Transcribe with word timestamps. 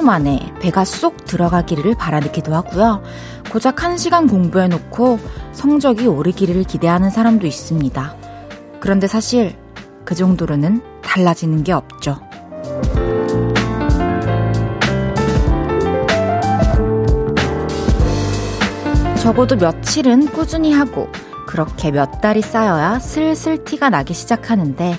하루 0.00 0.06
만에 0.06 0.50
배가 0.60 0.86
쏙 0.86 1.26
들어가기를 1.26 1.94
바라기도 1.94 2.54
하고요. 2.54 3.02
고작 3.52 3.84
한 3.84 3.98
시간 3.98 4.26
공부해놓고 4.26 5.18
성적이 5.52 6.06
오르기를 6.06 6.64
기대하는 6.64 7.10
사람도 7.10 7.46
있습니다. 7.46 8.16
그런데 8.80 9.06
사실 9.06 9.54
그 10.06 10.14
정도로는 10.14 10.80
달라지는 11.02 11.64
게 11.64 11.72
없죠. 11.72 12.18
적어도 19.20 19.56
며칠은 19.56 20.28
꾸준히 20.28 20.72
하고 20.72 21.08
그렇게 21.46 21.90
몇 21.90 22.22
달이 22.22 22.40
쌓여야 22.40 23.00
슬슬 23.00 23.64
티가 23.64 23.90
나기 23.90 24.14
시작하는데 24.14 24.96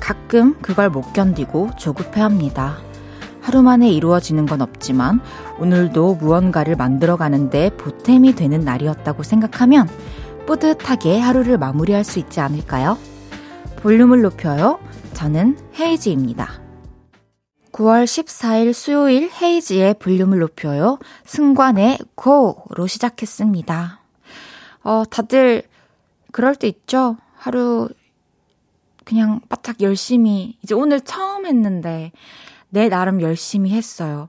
가끔 0.00 0.56
그걸 0.60 0.90
못 0.90 1.12
견디고 1.12 1.70
조급해 1.78 2.20
합니다. 2.20 2.89
하루 3.50 3.64
만에 3.64 3.90
이루어지는 3.90 4.46
건 4.46 4.62
없지만 4.62 5.20
오늘도 5.58 6.14
무언가를 6.14 6.76
만들어가는데 6.76 7.70
보탬이 7.70 8.36
되는 8.36 8.60
날이었다고 8.60 9.24
생각하면 9.24 9.88
뿌듯하게 10.46 11.18
하루를 11.18 11.58
마무리할 11.58 12.04
수 12.04 12.20
있지 12.20 12.38
않을까요? 12.38 12.96
볼륨을 13.78 14.22
높여요. 14.22 14.78
저는 15.14 15.58
헤이지입니다. 15.76 16.60
9월 17.72 18.04
14일 18.04 18.72
수요일 18.72 19.28
헤이지의 19.42 19.94
볼륨을 19.94 20.38
높여요. 20.38 21.00
승관의 21.24 21.98
고로 22.14 22.86
시작했습니다. 22.86 24.00
어, 24.84 25.02
다들 25.10 25.64
그럴 26.30 26.54
때 26.54 26.68
있죠? 26.68 27.16
하루 27.34 27.88
그냥 29.04 29.40
바짝 29.48 29.80
열심히, 29.80 30.56
이제 30.62 30.72
오늘 30.76 31.00
처음 31.00 31.46
했는데 31.46 32.12
내 32.70 32.88
나름 32.88 33.20
열심히 33.20 33.70
했어요. 33.70 34.28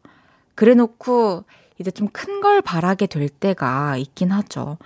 그래 0.55 0.73
놓고 0.73 1.43
이제 1.79 1.89
좀 1.91 2.09
큰 2.13 2.41
걸 2.41 2.61
바라게 2.61 3.07
될 3.07 3.29
때가 3.29 3.97
있긴 3.97 4.31
하죠. 4.31 4.77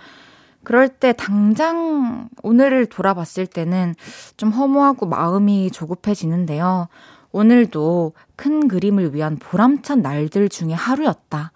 그럴 0.63 0.89
때 0.89 1.13
당장 1.13 2.29
오늘을 2.43 2.87
돌아봤을 2.87 3.47
때는 3.47 3.95
좀 4.37 4.49
허무하고 4.51 5.05
마음이 5.05 5.71
조급해지는데요. 5.71 6.87
오늘도 7.31 8.13
큰 8.35 8.67
그림을 8.67 9.13
위한 9.13 9.37
보람찬 9.37 10.01
날들 10.01 10.49
중에 10.49 10.73
하루였다. 10.73 11.51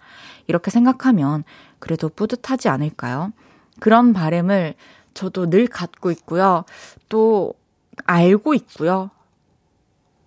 이렇게 0.46 0.70
생각하면 0.70 1.44
그래도 1.78 2.08
뿌듯하지 2.08 2.68
않을까요? 2.68 3.32
그런 3.78 4.12
바램을 4.12 4.74
저도 5.14 5.48
늘 5.50 5.66
갖고 5.66 6.10
있고요. 6.12 6.64
또 7.08 7.54
알고 8.04 8.54
있고요. 8.54 9.10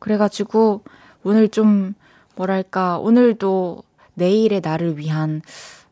그래가지고 0.03 0.83
오늘 1.23 1.47
좀 1.47 1.93
뭐랄까 2.35 2.97
오늘도 2.97 3.83
내일의 4.15 4.59
나를 4.61 4.97
위한 4.97 5.41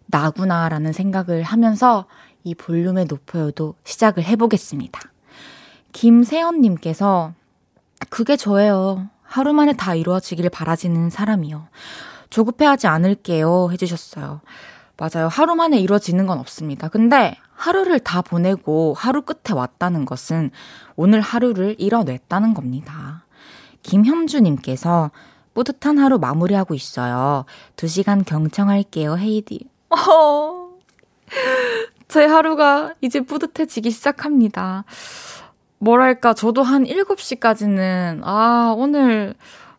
나구나라는 0.07 0.91
생각을 0.91 1.43
하면서 1.43 2.07
이 2.43 2.53
볼륨의 2.53 3.05
높여요도 3.05 3.75
시작을 3.85 4.25
해보겠습니다. 4.25 4.99
김세연님께서 5.93 7.33
그게 8.09 8.35
저예요. 8.35 9.07
하루 9.23 9.53
만에 9.53 9.71
다 9.71 9.95
이루어지길 9.95 10.49
바라지는 10.49 11.09
사람이요. 11.09 11.69
조급해하지 12.29 12.87
않을게요. 12.87 13.69
해주셨어요. 13.71 14.41
맞아요. 14.97 15.29
하루 15.29 15.55
만에 15.55 15.79
이루어지는 15.79 16.27
건 16.27 16.37
없습니다. 16.39 16.89
근데 16.89 17.37
하루를 17.53 17.99
다 17.99 18.21
보내고 18.21 18.93
하루 18.93 19.21
끝에 19.21 19.55
왔다는 19.55 20.03
것은 20.03 20.51
오늘 20.97 21.21
하루를 21.21 21.77
이뤄냈다는 21.79 22.53
겁니다. 22.53 23.23
김현주님께서 23.83 25.11
뿌듯한 25.53 25.97
하루 25.97 26.17
마무리하고 26.19 26.73
있어요. 26.73 27.45
2시간 27.75 28.25
경청할게요, 28.25 29.17
헤이디. 29.17 29.67
어, 29.89 30.69
제 32.07 32.25
하루가 32.25 32.93
이제 33.01 33.21
뿌듯해지기 33.21 33.91
시작합니다. 33.91 34.85
뭐랄까, 35.79 36.33
저도 36.33 36.63
한 36.63 36.83
7시까지는, 36.85 38.21
아, 38.23 38.73
오늘 38.77 39.33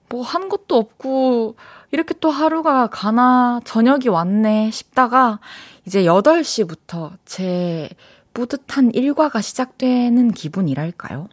뭐 0.09 0.23
한 0.23 0.49
것도 0.49 0.77
없고, 0.77 1.57
이렇게 1.91 2.15
또 2.21 2.31
하루가 2.31 2.89
가나, 2.89 3.61
저녁이 3.65 4.09
왔네 4.09 4.71
싶다가, 4.73 5.39
이제 5.87 6.05
8시부터 6.05 7.13
제 7.25 7.89
뿌듯한 8.35 8.93
일과가 8.93 9.41
시작되는 9.41 10.33
기분이랄까요? 10.33 11.29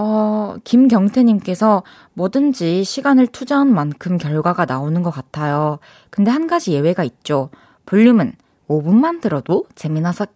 어, 0.00 0.54
김경태님께서 0.62 1.82
뭐든지 2.14 2.84
시간을 2.84 3.26
투자한 3.26 3.74
만큼 3.74 4.16
결과가 4.16 4.64
나오는 4.64 5.02
것 5.02 5.10
같아요. 5.10 5.80
근데 6.10 6.30
한 6.30 6.46
가지 6.46 6.72
예외가 6.72 7.02
있죠. 7.02 7.50
볼륨은 7.84 8.34
5분만 8.68 9.20
들어도 9.20 9.64
재미나서 9.74 10.26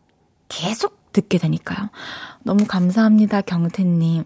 계속 0.48 1.12
듣게 1.12 1.38
되니까요. 1.38 1.90
너무 2.42 2.66
감사합니다, 2.66 3.42
경태님. 3.42 4.24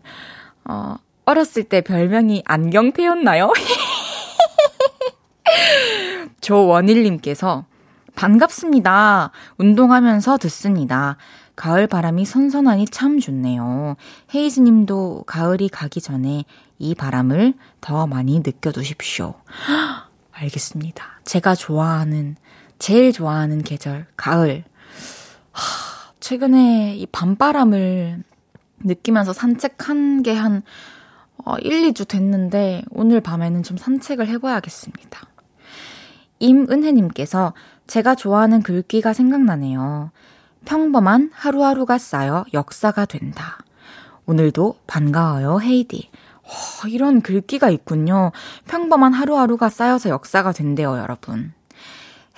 어, 0.71 0.97
어렸을 1.27 1.65
때 1.65 1.83
별명이 1.83 2.43
안경태였나요? 2.47 3.53
조원일님께서 6.41 7.67
반갑습니다. 8.15 9.33
운동하면서 9.59 10.39
듣습니다. 10.39 11.19
가을 11.57 11.87
바람이 11.87 12.27
선선하니 12.27 12.87
참 12.89 13.19
좋네요. 13.19 13.97
헤이즈 14.35 14.61
님도 14.61 15.25
가을이 15.27 15.71
가기 15.71 16.01
전에 16.03 16.45
이 16.79 16.95
바람을 16.95 17.55
더 17.81 18.07
많이 18.07 18.39
느껴두십시오. 18.41 19.35
알겠습니다. 20.33 21.21
제가 21.25 21.55
좋아하는, 21.55 22.37
제일 22.79 23.13
좋아하는 23.13 23.63
계절, 23.63 24.07
가을. 24.17 24.65
하, 25.53 26.13
최근에 26.21 26.97
이 26.97 27.07
밤바람을 27.07 28.23
느끼면서 28.81 29.33
산책한 29.33 30.23
게 30.23 30.35
한, 30.35 30.63
어, 31.43 31.57
1, 31.57 31.91
2주 31.93 32.07
됐는데, 32.07 32.83
오늘 32.91 33.23
밤에는 33.23 33.63
좀 33.63 33.79
산책을 33.79 34.29
해봐야겠습니다. 34.29 35.27
임은혜님께서 36.39 37.55
제가 37.87 38.15
좋아하는 38.15 38.63
글귀가 38.63 39.15
생각나네요. 39.15 40.11
평범한 40.67 41.31
하루하루가 41.33 41.97
쌓여 41.97 42.45
역사가 42.53 43.07
된다. 43.07 43.59
오늘도 44.27 44.77
반가워요, 44.87 45.61
헤이디. 45.63 46.11
어, 46.43 46.89
이런 46.89 47.23
글귀가 47.23 47.71
있군요. 47.71 48.33
평범한 48.67 49.15
하루하루가 49.15 49.69
쌓여서 49.69 50.11
역사가 50.11 50.53
된대요, 50.53 50.99
여러분. 50.99 51.55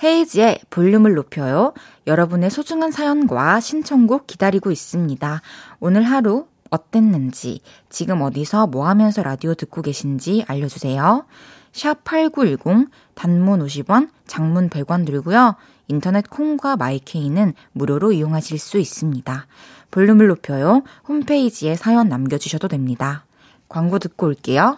헤이지의 0.01 0.61
볼륨을 0.69 1.15
높여요. 1.15 1.73
여러분의 2.07 2.51
소중한 2.51 2.91
사연과 2.91 3.59
신청곡 3.59 4.27
기다리고 4.27 4.71
있습니다. 4.71 5.41
오늘 5.79 6.03
하루 6.03 6.47
어땠는지, 6.69 7.61
지금 7.89 8.21
어디서 8.21 8.67
뭐 8.67 8.87
하면서 8.87 9.23
라디오 9.23 9.55
듣고 9.55 9.81
계신지 9.81 10.45
알려주세요. 10.47 11.25
샵 11.73 12.03
8910 12.03 12.89
단문 13.15 13.65
50원, 13.65 14.09
장문 14.27 14.69
100원 14.69 15.05
들고요. 15.05 15.55
인터넷 15.89 16.29
콩과 16.29 16.77
마이케이는 16.77 17.53
무료로 17.73 18.13
이용하실 18.13 18.57
수 18.57 18.77
있습니다. 18.77 19.47
볼륨을 19.91 20.27
높여요. 20.27 20.83
홈페이지에 21.07 21.75
사연 21.75 22.07
남겨주셔도 22.07 22.67
됩니다. 22.67 23.25
광고 23.67 23.99
듣고 23.99 24.27
올게요. 24.27 24.77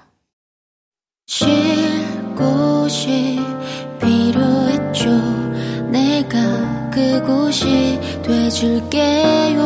쉴 1.27 1.47
곳이 2.35 3.39
필요했죠. 4.01 5.09
내가 5.91 6.89
그곳이 6.89 7.99
돼줄게요. 8.23 9.61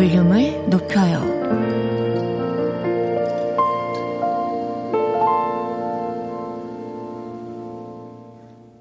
볼륨을 0.00 0.70
높여요. 0.70 1.20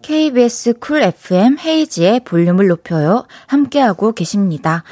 KBS 0.01 0.75
쿨 0.79 1.01
FM 1.01 1.57
헤이지의 1.59 2.21
볼륨을 2.21 2.67
높여요. 2.67 3.25
함께하고 3.47 4.13
계십니다. 4.13 4.85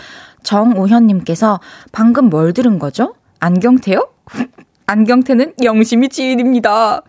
정오현님께서 0.43 1.61
방금 1.93 2.25
뭘 2.25 2.51
들은 2.51 2.77
거죠? 2.77 3.15
안경태요? 3.39 4.09
안경태는 4.85 5.53
영심이 5.63 6.09
지인입니다. 6.09 7.03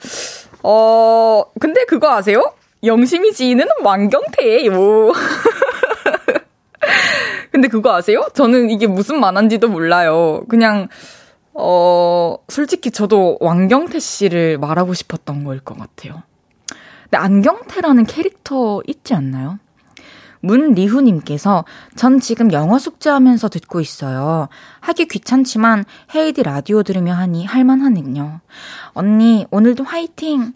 어, 0.62 1.42
근데 1.58 1.84
그거 1.86 2.12
아세요? 2.12 2.52
영심이 2.84 3.32
지인은 3.32 3.66
왕경태예요. 3.82 5.12
근데 7.58 7.66
그거 7.66 7.92
아세요? 7.92 8.28
저는 8.34 8.70
이게 8.70 8.86
무슨 8.86 9.18
만화인지도 9.18 9.66
몰라요. 9.66 10.44
그냥, 10.48 10.86
어, 11.54 12.36
솔직히 12.46 12.92
저도 12.92 13.36
왕경태 13.40 13.98
씨를 13.98 14.58
말하고 14.58 14.94
싶었던 14.94 15.42
거일 15.42 15.58
것 15.58 15.76
같아요. 15.76 16.22
근데 17.02 17.16
안경태라는 17.16 18.06
캐릭터 18.06 18.80
있지 18.86 19.12
않나요? 19.12 19.58
문리후님께서 20.38 21.64
전 21.96 22.20
지금 22.20 22.52
영어 22.52 22.78
숙제하면서 22.78 23.48
듣고 23.48 23.80
있어요. 23.80 24.46
하기 24.78 25.06
귀찮지만 25.06 25.84
헤이디 26.14 26.44
라디오 26.44 26.84
들으며 26.84 27.14
하니 27.14 27.44
할만하네요. 27.44 28.40
언니, 28.92 29.46
오늘도 29.50 29.82
화이팅! 29.82 30.52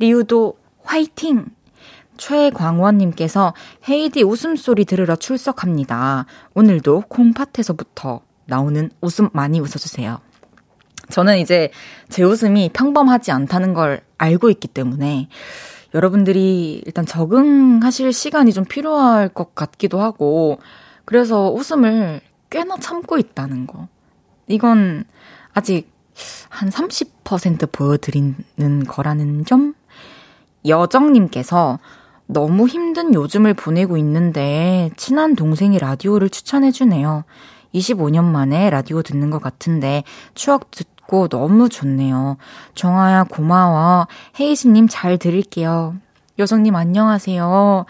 리우도 0.00 0.56
화이팅! 0.82 1.46
최광원님께서 2.20 3.54
헤이디 3.88 4.22
웃음소리 4.22 4.84
들으러 4.84 5.16
출석합니다. 5.16 6.26
오늘도 6.54 7.04
콩팥에서부터 7.08 8.20
나오는 8.46 8.90
웃음 9.00 9.30
많이 9.32 9.58
웃어주세요. 9.58 10.20
저는 11.08 11.38
이제 11.38 11.70
제 12.08 12.22
웃음이 12.22 12.70
평범하지 12.72 13.32
않다는 13.32 13.74
걸 13.74 14.02
알고 14.18 14.50
있기 14.50 14.68
때문에 14.68 15.28
여러분들이 15.94 16.82
일단 16.86 17.04
적응하실 17.04 18.12
시간이 18.12 18.52
좀 18.52 18.64
필요할 18.64 19.30
것 19.30 19.54
같기도 19.54 20.00
하고, 20.00 20.60
그래서 21.04 21.50
웃음을 21.50 22.20
꽤나 22.50 22.76
참고 22.76 23.18
있다는 23.18 23.66
거. 23.66 23.88
이건 24.46 25.04
아직 25.52 25.90
한 26.48 26.68
30% 26.68 27.72
보여드리는 27.72 28.84
거라는 28.86 29.44
점? 29.46 29.74
여정님께서 30.66 31.78
너무 32.32 32.68
힘든 32.68 33.12
요즘을 33.12 33.54
보내고 33.54 33.96
있는데 33.96 34.90
친한 34.96 35.34
동생이 35.34 35.78
라디오를 35.78 36.30
추천해주네요. 36.30 37.24
25년 37.74 38.24
만에 38.24 38.70
라디오 38.70 39.02
듣는 39.02 39.30
것 39.30 39.42
같은데 39.42 40.04
추억 40.34 40.70
듣고 40.70 41.28
너무 41.28 41.68
좋네요. 41.68 42.36
정아야 42.74 43.24
고마워. 43.24 44.06
헤이즈님 44.38 44.86
잘 44.88 45.18
들을게요. 45.18 45.96
여정님 46.38 46.76
안녕하세요. 46.76 47.84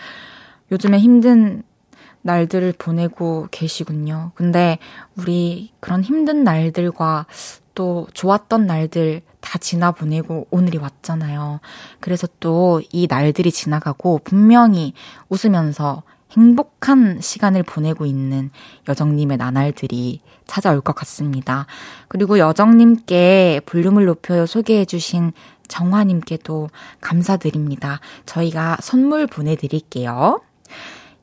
요즘에 0.73 0.99
힘든 0.99 1.63
날들을 2.23 2.75
보내고 2.79 3.49
계시군요. 3.51 4.33
근데 4.35 4.79
우리 5.17 5.73
그런 5.81 6.03
힘든 6.03 6.45
날들과 6.45 7.27
또 7.81 8.07
좋았던 8.13 8.67
날들 8.67 9.23
다 9.41 9.59
지나 9.59 9.91
보내고 9.91 10.47
오늘이 10.51 10.77
왔잖아요. 10.77 11.61
그래서 12.01 12.29
또 12.39 12.83
이 12.93 13.07
날들이 13.09 13.51
지나가고 13.51 14.21
분명히 14.23 14.93
웃으면서 15.31 16.03
행복한 16.33 17.23
시간을 17.23 17.63
보내고 17.63 18.05
있는 18.05 18.51
여정님의 18.87 19.39
나날들이 19.39 20.21
찾아올 20.47 20.83
것 20.83 20.95
같습니다. 20.95 21.67
그리고 22.09 22.39
여정님께 22.39 23.63
볼륨을 23.65 24.05
높여요 24.05 24.45
소개해주신 24.45 25.33
정화님께도 25.69 26.69
감사드립니다. 27.01 28.01
저희가 28.27 28.77
선물 28.83 29.27
보내드릴게요. 29.27 30.43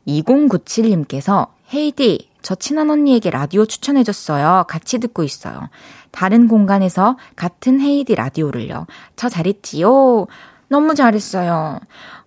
2097님께서 0.07 1.49
헤이디, 1.71 2.29
저 2.41 2.55
친한 2.55 2.89
언니에게 2.89 3.29
라디오 3.29 3.65
추천해줬어요. 3.65 4.65
같이 4.67 4.99
듣고 4.99 5.23
있어요. 5.23 5.69
다른 6.11 6.47
공간에서 6.47 7.17
같은 7.35 7.79
헤이디 7.79 8.15
라디오를요. 8.15 8.87
저 9.15 9.29
잘했지요? 9.29 10.27
너무 10.69 10.95
잘했어요. 10.95 11.79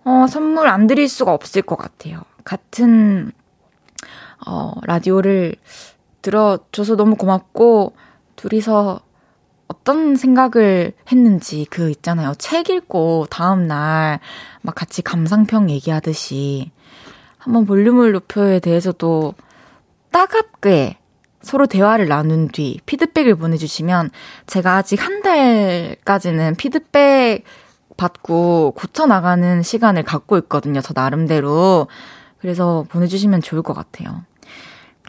어, 0.03 0.25
선물 0.27 0.67
안 0.67 0.87
드릴 0.87 1.07
수가 1.07 1.33
없을 1.33 1.61
것 1.61 1.77
같아요. 1.77 2.21
같은, 2.43 3.31
어, 4.45 4.73
라디오를 4.83 5.55
들어줘서 6.21 6.95
너무 6.95 7.15
고맙고, 7.15 7.95
둘이서 8.35 9.01
어떤 9.67 10.15
생각을 10.15 10.93
했는지 11.11 11.65
그 11.69 11.89
있잖아요. 11.91 12.33
책 12.37 12.69
읽고 12.69 13.27
다음날 13.29 14.19
막 14.61 14.75
같이 14.75 15.01
감상평 15.01 15.69
얘기하듯이 15.69 16.71
한번 17.37 17.65
볼륨을 17.65 18.11
높여에 18.11 18.59
대해서도 18.59 19.33
따갑게 20.11 20.97
서로 21.41 21.65
대화를 21.65 22.07
나눈 22.07 22.47
뒤 22.47 22.79
피드백을 22.85 23.35
보내주시면 23.35 24.11
제가 24.47 24.77
아직 24.77 25.03
한 25.03 25.21
달까지는 25.21 26.55
피드백 26.55 27.43
받고 27.97 28.73
고쳐나가는 28.75 29.61
시간을 29.61 30.03
갖고 30.03 30.37
있거든요. 30.39 30.81
저 30.81 30.93
나름대로. 30.95 31.87
그래서 32.39 32.85
보내주시면 32.89 33.41
좋을 33.41 33.61
것 33.61 33.73
같아요. 33.73 34.23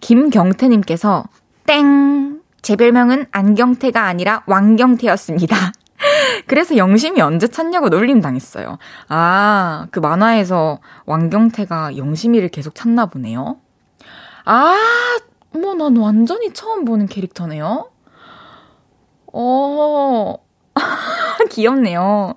김경태님께서 0.00 1.24
땡! 1.66 2.40
제 2.60 2.76
별명은 2.76 3.26
안경태가 3.32 4.04
아니라 4.04 4.42
왕경태였습니다. 4.46 5.56
그래서 6.46 6.76
영심이 6.76 7.20
언제 7.20 7.48
찾냐고 7.48 7.88
놀림 7.88 8.20
당했어요. 8.20 8.78
아, 9.08 9.86
그 9.90 10.00
만화에서 10.00 10.78
왕경태가 11.06 11.96
영심이를 11.96 12.48
계속 12.50 12.74
찾나 12.74 13.06
보네요. 13.06 13.56
아, 14.44 14.76
뭐, 15.52 15.74
난 15.74 15.96
완전히 15.96 16.52
처음 16.52 16.84
보는 16.84 17.06
캐릭터네요. 17.06 17.90
어, 19.32 20.36
귀엽네요. 21.50 22.34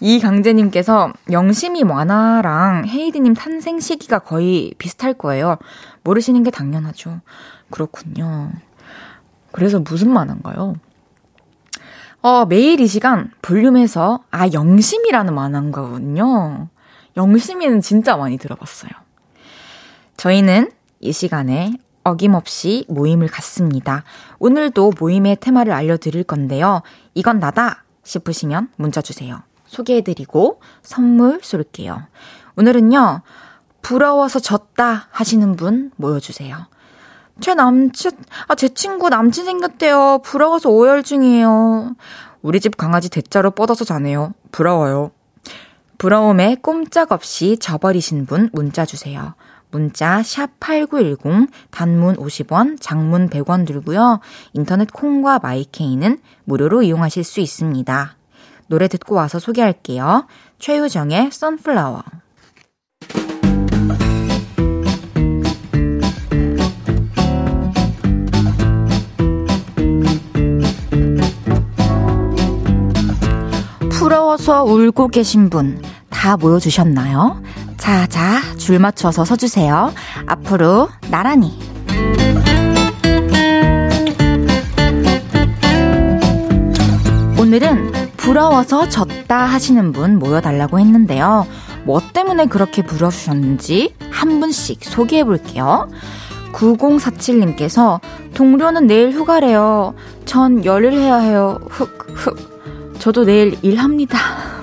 이강재님께서 0.00 1.12
영심이 1.30 1.84
만화랑 1.84 2.86
헤이디님 2.86 3.34
탄생 3.34 3.80
시기가 3.80 4.20
거의 4.20 4.74
비슷할 4.78 5.14
거예요. 5.14 5.56
모르시는 6.04 6.42
게 6.42 6.50
당연하죠. 6.50 7.20
그렇군요. 7.70 8.50
그래서 9.52 9.80
무슨 9.80 10.10
만화인가요? 10.10 10.74
어, 12.22 12.44
매일 12.46 12.80
이 12.80 12.86
시간 12.86 13.30
볼륨에서, 13.40 14.20
아, 14.30 14.48
영심이라는 14.52 15.34
만화인가군요. 15.34 16.68
영심이는 17.16 17.80
진짜 17.80 18.16
많이 18.16 18.36
들어봤어요. 18.36 18.90
저희는 20.16 20.70
이 21.00 21.12
시간에 21.12 21.72
어김없이 22.06 22.84
모임을 22.88 23.26
갖습니다. 23.26 24.04
오늘도 24.38 24.92
모임의 25.00 25.38
테마를 25.40 25.72
알려드릴 25.72 26.22
건데요. 26.22 26.82
이건 27.14 27.40
나다 27.40 27.82
싶으시면 28.04 28.68
문자 28.76 29.02
주세요. 29.02 29.42
소개해드리고 29.66 30.60
선물 30.82 31.40
쏠게요. 31.42 32.06
오늘은요, 32.56 33.22
부러워서 33.82 34.38
졌다 34.38 35.08
하시는 35.10 35.56
분 35.56 35.90
모여주세요. 35.96 36.56
제 37.40 37.54
남친, 37.54 38.12
아, 38.46 38.54
제 38.54 38.68
친구 38.68 39.08
남친 39.08 39.44
생겼대요. 39.44 40.20
부러워서 40.24 40.70
오열 40.70 41.02
중이에요. 41.02 41.96
우리 42.40 42.60
집 42.60 42.76
강아지 42.76 43.10
대자로 43.10 43.50
뻗어서 43.50 43.84
자네요. 43.84 44.32
부러워요. 44.52 45.10
부러움에 45.98 46.56
꼼짝없이 46.62 47.58
져버리신 47.58 48.26
분 48.26 48.48
문자 48.52 48.86
주세요. 48.86 49.34
문자 49.76 50.22
샵 50.22 50.58
8910 50.58 51.50
단문 51.70 52.16
50원, 52.16 52.80
장문 52.80 53.28
100원 53.28 53.66
들고요. 53.66 54.20
인터넷 54.54 54.90
콩과 54.90 55.40
마이케이는 55.40 56.18
무료로 56.44 56.82
이용하실 56.82 57.24
수 57.24 57.40
있습니다. 57.40 58.16
노래 58.68 58.88
듣고 58.88 59.16
와서 59.16 59.38
소개할게요. 59.38 60.26
최유정의 60.58 61.26
Sunflower. 61.26 62.02
부러워서 73.90 74.64
울고 74.64 75.08
계신 75.08 75.50
분 75.50 75.82
다 76.26 76.36
모여주셨나요? 76.36 77.40
자, 77.86 78.04
자, 78.08 78.40
줄 78.56 78.80
맞춰서 78.80 79.24
서주세요. 79.24 79.94
앞으로 80.26 80.88
나란히. 81.08 81.56
오늘은 87.38 87.92
부러워서 88.16 88.88
졌다 88.88 89.36
하시는 89.36 89.92
분 89.92 90.18
모여달라고 90.18 90.80
했는데요. 90.80 91.46
뭐 91.84 92.00
때문에 92.12 92.46
그렇게 92.46 92.82
부러우셨는지 92.82 93.94
한 94.10 94.40
분씩 94.40 94.82
소개해 94.82 95.22
볼게요. 95.22 95.88
9047님께서 96.54 98.00
동료는 98.34 98.88
내일 98.88 99.12
휴가래요. 99.12 99.94
전 100.24 100.64
열일 100.64 100.94
해야 100.94 101.18
해요. 101.18 101.60
흑, 101.70 102.04
흑. 102.16 102.96
저도 102.98 103.24
내일 103.24 103.56
일합니다. 103.62 104.18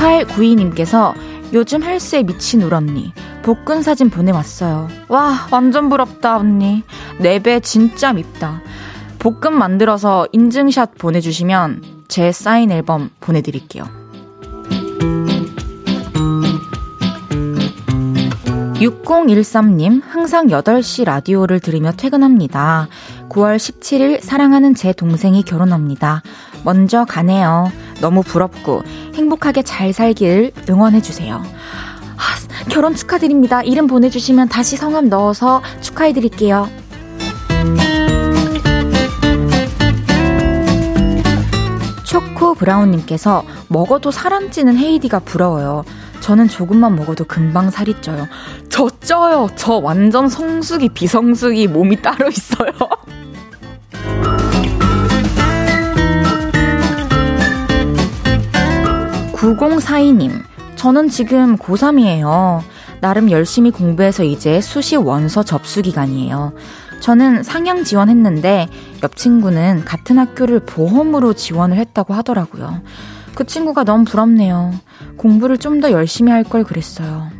2892님께서 0.00 1.14
요즘 1.52 1.82
헬스에 1.82 2.22
미친 2.22 2.62
울 2.62 2.74
언니. 2.74 3.12
복근 3.42 3.82
사진 3.82 4.10
보내왔어요. 4.10 4.88
와, 5.08 5.46
완전 5.50 5.88
부럽다, 5.88 6.38
언니. 6.38 6.82
네배 7.18 7.60
진짜 7.60 8.12
밉다. 8.12 8.62
복근 9.18 9.56
만들어서 9.56 10.26
인증샷 10.32 10.96
보내주시면 10.96 11.82
제 12.08 12.32
사인 12.32 12.70
앨범 12.70 13.10
보내드릴게요. 13.20 13.84
6013님, 18.80 20.02
항상 20.02 20.46
8시 20.46 21.04
라디오를 21.04 21.60
들으며 21.60 21.92
퇴근합니다. 21.92 22.88
9월 23.28 23.56
17일 23.56 24.22
사랑하는 24.22 24.74
제 24.74 24.94
동생이 24.94 25.42
결혼합니다. 25.42 26.22
먼저 26.64 27.04
가네요. 27.04 27.70
너무 28.00 28.22
부럽고 28.22 28.82
행복하게 29.14 29.62
잘 29.62 29.92
살길 29.92 30.52
응원해주세요. 30.68 31.36
아, 31.36 32.64
결혼 32.68 32.94
축하드립니다. 32.94 33.62
이름 33.62 33.86
보내주시면 33.86 34.48
다시 34.48 34.76
성함 34.76 35.08
넣어서 35.08 35.62
축하해드릴게요. 35.80 36.68
초코 42.04 42.54
브라운님께서 42.54 43.44
먹어도 43.68 44.10
사람 44.10 44.50
찌는 44.50 44.76
헤이디가 44.76 45.20
부러워요. 45.20 45.84
저는 46.20 46.48
조금만 46.48 46.96
먹어도 46.96 47.24
금방 47.24 47.70
살이 47.70 47.94
쪄요. 48.00 48.28
저 48.68 48.88
쪄요. 49.00 49.48
저 49.56 49.74
완전 49.74 50.28
성숙이 50.28 50.90
비성숙이 50.90 51.68
몸이 51.68 52.02
따로 52.02 52.28
있어요. 52.28 52.72
9042님, 59.40 60.42
저는 60.76 61.08
지금 61.08 61.56
고3이에요. 61.56 62.60
나름 63.00 63.30
열심히 63.30 63.70
공부해서 63.70 64.22
이제 64.22 64.60
수시 64.60 64.96
원서 64.96 65.42
접수 65.42 65.80
기간이에요. 65.80 66.52
저는 67.00 67.42
상향 67.42 67.84
지원했는데 67.84 68.68
옆 69.02 69.16
친구는 69.16 69.86
같은 69.86 70.18
학교를 70.18 70.60
보험으로 70.60 71.32
지원을 71.32 71.78
했다고 71.78 72.12
하더라고요. 72.12 72.82
그 73.34 73.46
친구가 73.46 73.84
너무 73.84 74.04
부럽네요. 74.04 74.74
공부를 75.16 75.56
좀 75.56 75.80
더 75.80 75.90
열심히 75.90 76.30
할 76.30 76.44
걸 76.44 76.62
그랬어요. 76.62 77.30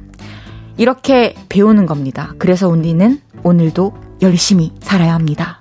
이렇게 0.78 1.35
배우는 1.50 1.85
겁니다. 1.85 2.33
그래서 2.38 2.66
우리는 2.69 3.21
오늘도 3.42 3.92
열심히 4.23 4.73
살아야 4.80 5.12
합니다. 5.12 5.59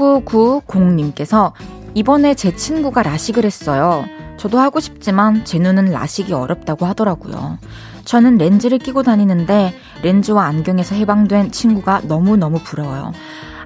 9990님께서 0.00 1.52
이번에 1.94 2.34
제 2.34 2.54
친구가 2.54 3.02
라식을 3.02 3.44
했어요. 3.44 4.04
저도 4.38 4.58
하고 4.58 4.80
싶지만 4.80 5.44
제 5.44 5.58
눈은 5.58 5.86
라식이 5.92 6.32
어렵다고 6.32 6.86
하더라고요. 6.86 7.58
저는 8.04 8.38
렌즈를 8.38 8.78
끼고 8.78 9.02
다니는데 9.02 9.74
렌즈와 10.02 10.46
안경에서 10.46 10.94
해방된 10.94 11.52
친구가 11.52 12.02
너무너무 12.04 12.58
부러워요. 12.60 13.12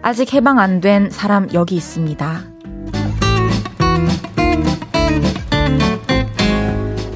아직 0.02 0.34
해방 0.34 0.58
안 0.58 0.80
된 0.80 1.08
사람 1.10 1.48
여기 1.54 1.76
있습니다. 1.76 2.40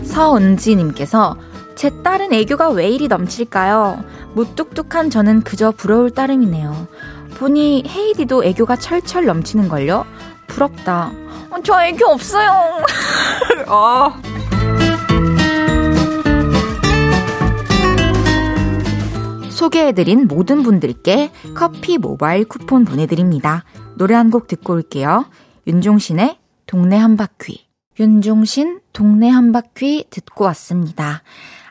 서은지님께서 0.04 1.36
제 1.74 1.90
딸은 2.02 2.32
애교가 2.32 2.70
왜 2.70 2.88
이리 2.88 3.08
넘칠까요? 3.08 4.02
무뚝뚝한 4.34 5.10
저는 5.10 5.42
그저 5.42 5.70
부러울 5.70 6.10
따름이네요. 6.10 6.88
보니 7.38 7.84
헤이디도 7.86 8.44
애교가 8.44 8.76
철철 8.76 9.26
넘치는걸요? 9.26 10.04
부럽다. 10.48 11.12
어, 11.50 11.56
저 11.62 11.82
애교 11.84 12.06
없어요. 12.06 12.50
어. 13.68 14.12
소개해드린 19.50 20.28
모든 20.28 20.62
분들께 20.62 21.30
커피 21.54 21.98
모바일 21.98 22.44
쿠폰 22.44 22.84
보내드립니다. 22.84 23.64
노래 23.96 24.14
한 24.14 24.30
곡 24.30 24.46
듣고 24.46 24.74
올게요. 24.74 25.24
윤종신의 25.66 26.38
동네 26.66 26.96
한 26.96 27.16
바퀴. 27.16 27.66
윤종신 27.98 28.80
동네 28.92 29.28
한 29.28 29.50
바퀴 29.52 30.04
듣고 30.10 30.44
왔습니다. 30.44 31.22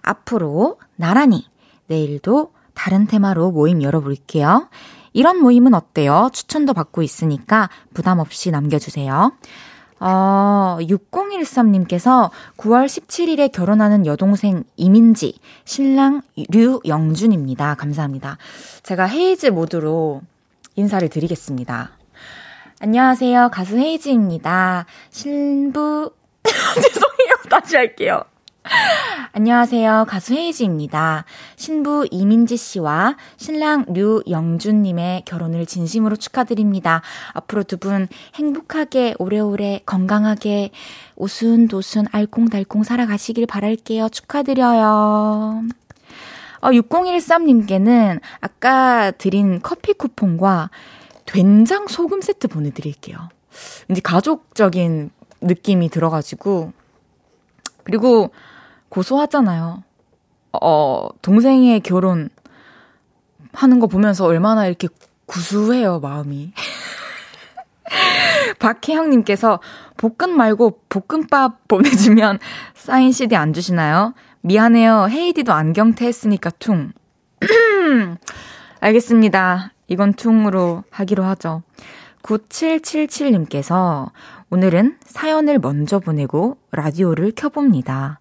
앞으로 0.02 0.78
나란히 0.96 1.46
내일도 1.88 2.52
다른 2.74 3.08
테마로 3.08 3.52
모임 3.52 3.82
열어볼게요. 3.82 4.68
이런 5.18 5.42
모임은 5.42 5.74
어때요? 5.74 6.30
추천도 6.32 6.76
받고 6.76 7.02
있으니까 7.02 7.72
부담 7.96 8.20
없이 8.20 8.52
남겨주세요. 8.52 9.32
어, 10.00 10.78
6013님께서 10.80 12.30
9월 12.58 12.86
17일에 12.86 13.52
결혼하는 13.52 14.06
여동생 14.06 14.64
이민지, 14.76 15.40
신랑 15.66 16.22
류영준입니다. 16.36 17.74
감사합니다. 17.74 18.38
제가 18.84 19.06
헤이즈 19.06 19.48
모드로 19.48 20.22
인사를 20.76 21.10
드리겠습니다. 21.10 21.90
안녕하세요. 22.80 23.50
가수 23.52 23.76
헤이즈입니다. 23.80 24.86
신부, 25.10 26.12
죄송해요. 26.44 27.50
다시 27.50 27.76
할게요. 27.76 28.22
안녕하세요. 29.34 30.06
가수 30.08 30.34
헤이지입니다. 30.34 31.26
신부 31.56 32.08
이민지 32.12 32.58
씨와 32.58 33.16
신랑 33.38 33.86
류영준 33.88 34.82
님의 34.84 35.24
결혼을 35.26 35.66
진심으로 35.66 36.16
축하드립니다. 36.16 37.02
앞으로 37.34 37.64
두 37.64 37.78
분 37.78 38.08
행복하게 38.36 39.14
오래오래 39.20 39.82
건강하게 39.86 40.72
오순도순 41.16 42.08
알콩달콩 42.12 42.84
살아가시길 42.84 43.46
바랄게요. 43.46 44.10
축하드려요. 44.10 45.64
어, 46.60 46.70
6013님께는 46.72 48.20
아까 48.42 49.12
드린 49.12 49.62
커피 49.62 49.94
쿠폰과 49.94 50.72
된장 51.26 51.88
소금 51.88 52.22
세트 52.22 52.48
보내드릴게요. 52.48 53.30
이제 53.90 54.02
가족적인 54.02 55.12
느낌이 55.42 55.90
들어가지고 55.90 56.74
그리고 57.84 58.32
고소하잖아요. 58.89 59.84
어, 60.62 61.10
동생의 61.22 61.82
결혼 61.82 62.29
하는 63.53 63.79
거 63.79 63.88
보면서 63.88 64.25
얼마나 64.25 64.65
이렇게 64.67 64.88
구수해요, 65.25 66.00
마음이. 66.00 66.53
박혜영님께서 68.60 69.60
볶음 69.98 70.36
말고 70.36 70.82
볶음밥 70.89 71.67
보내주면 71.67 72.39
사인 72.74 73.12
CD 73.12 73.36
안 73.36 73.53
주시나요? 73.53 74.13
미안해요. 74.41 75.08
헤이디도 75.10 75.51
안경테 75.51 76.06
했으니까 76.06 76.50
퉁. 76.51 76.91
알겠습니다. 78.79 79.74
이건 79.88 80.13
퉁으로 80.13 80.84
하기로 80.89 81.24
하죠. 81.24 81.63
9777님께서 82.24 84.12
오늘은 84.50 84.98
사연을 85.03 85.60
먼저 85.60 86.00
보내고 86.00 86.58
라디오를 86.72 87.32
켜봅니다. 87.36 88.20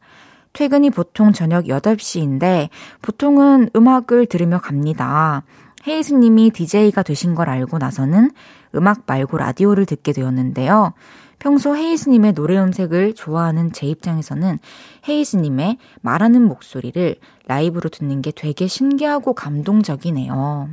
퇴근이 0.56 0.88
보통 0.88 1.34
저녁 1.34 1.66
8시인데 1.66 2.70
보통은 3.02 3.68
음악을 3.76 4.24
들으며 4.24 4.58
갑니다. 4.58 5.42
헤이즈님이 5.86 6.50
DJ가 6.50 7.02
되신 7.02 7.34
걸 7.34 7.50
알고 7.50 7.76
나서는 7.76 8.30
음악 8.74 9.02
말고 9.06 9.36
라디오를 9.36 9.84
듣게 9.84 10.14
되었는데요. 10.14 10.94
평소 11.38 11.76
헤이즈님의 11.76 12.32
노래 12.32 12.56
음색을 12.56 13.14
좋아하는 13.14 13.70
제 13.72 13.86
입장에서는 13.86 14.58
헤이즈님의 15.06 15.76
말하는 16.00 16.48
목소리를 16.48 17.16
라이브로 17.46 17.90
듣는 17.90 18.22
게 18.22 18.30
되게 18.30 18.66
신기하고 18.66 19.34
감동적이네요. 19.34 20.70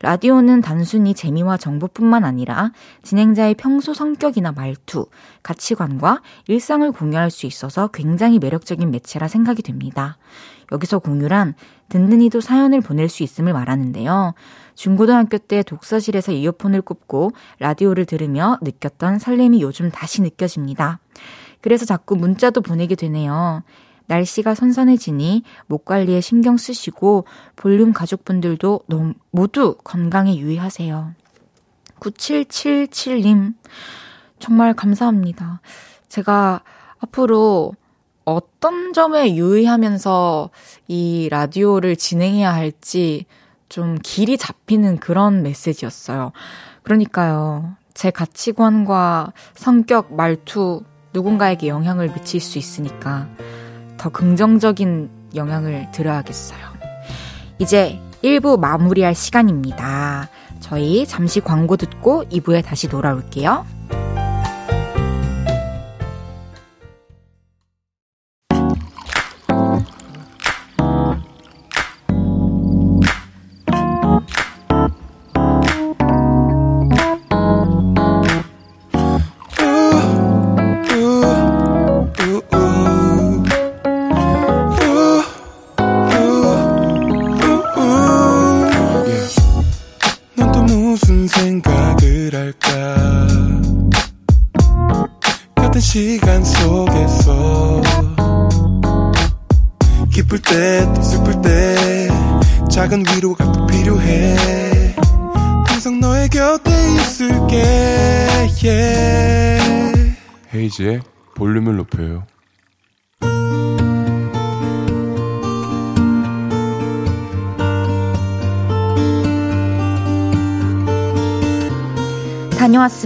라디오는 0.00 0.60
단순히 0.60 1.14
재미와 1.14 1.56
정보뿐만 1.56 2.24
아니라 2.24 2.72
진행자의 3.02 3.54
평소 3.54 3.94
성격이나 3.94 4.52
말투, 4.52 5.06
가치관과 5.42 6.22
일상을 6.48 6.90
공유할 6.92 7.30
수 7.30 7.46
있어서 7.46 7.88
굉장히 7.88 8.38
매력적인 8.38 8.90
매체라 8.90 9.28
생각이 9.28 9.62
됩니다. 9.62 10.18
여기서 10.72 10.98
공유란 10.98 11.54
든든히도 11.88 12.40
사연을 12.40 12.80
보낼 12.80 13.08
수 13.08 13.22
있음을 13.22 13.52
말하는데요. 13.52 14.34
중고등학교 14.74 15.38
때 15.38 15.62
독서실에서 15.62 16.32
이어폰을 16.32 16.82
꼽고 16.82 17.32
라디오를 17.60 18.04
들으며 18.04 18.58
느꼈던 18.62 19.18
설렘이 19.18 19.62
요즘 19.62 19.90
다시 19.90 20.22
느껴집니다. 20.22 20.98
그래서 21.62 21.84
자꾸 21.84 22.16
문자도 22.16 22.60
보내게 22.60 22.94
되네요. 22.94 23.62
날씨가 24.06 24.54
선선해지니 24.54 25.42
목 25.66 25.84
관리에 25.84 26.20
신경 26.20 26.56
쓰시고 26.56 27.24
볼륨 27.56 27.92
가족분들도 27.92 28.80
너무, 28.86 29.14
모두 29.30 29.76
건강에 29.84 30.36
유의하세요. 30.36 31.14
9777님, 32.00 33.54
정말 34.38 34.74
감사합니다. 34.74 35.60
제가 36.08 36.62
앞으로 36.98 37.74
어떤 38.24 38.92
점에 38.92 39.36
유의하면서 39.36 40.50
이 40.88 41.28
라디오를 41.30 41.96
진행해야 41.96 42.52
할지 42.52 43.26
좀 43.68 43.98
길이 44.02 44.36
잡히는 44.36 44.98
그런 44.98 45.42
메시지였어요. 45.42 46.32
그러니까요. 46.82 47.76
제 47.94 48.10
가치관과 48.10 49.32
성격, 49.54 50.14
말투, 50.14 50.82
누군가에게 51.12 51.68
영향을 51.68 52.12
미칠 52.12 52.40
수 52.40 52.58
있으니까 52.58 53.28
더 53.96 54.08
긍정적인 54.10 55.10
영향을 55.34 55.90
드려야겠어요. 55.92 56.58
이제 57.58 57.98
1부 58.22 58.58
마무리할 58.58 59.14
시간입니다. 59.14 60.28
저희 60.60 61.06
잠시 61.06 61.40
광고 61.40 61.76
듣고 61.76 62.24
2부에 62.24 62.64
다시 62.64 62.88
돌아올게요. 62.88 63.64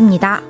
다녀왔습니다. 0.01 0.41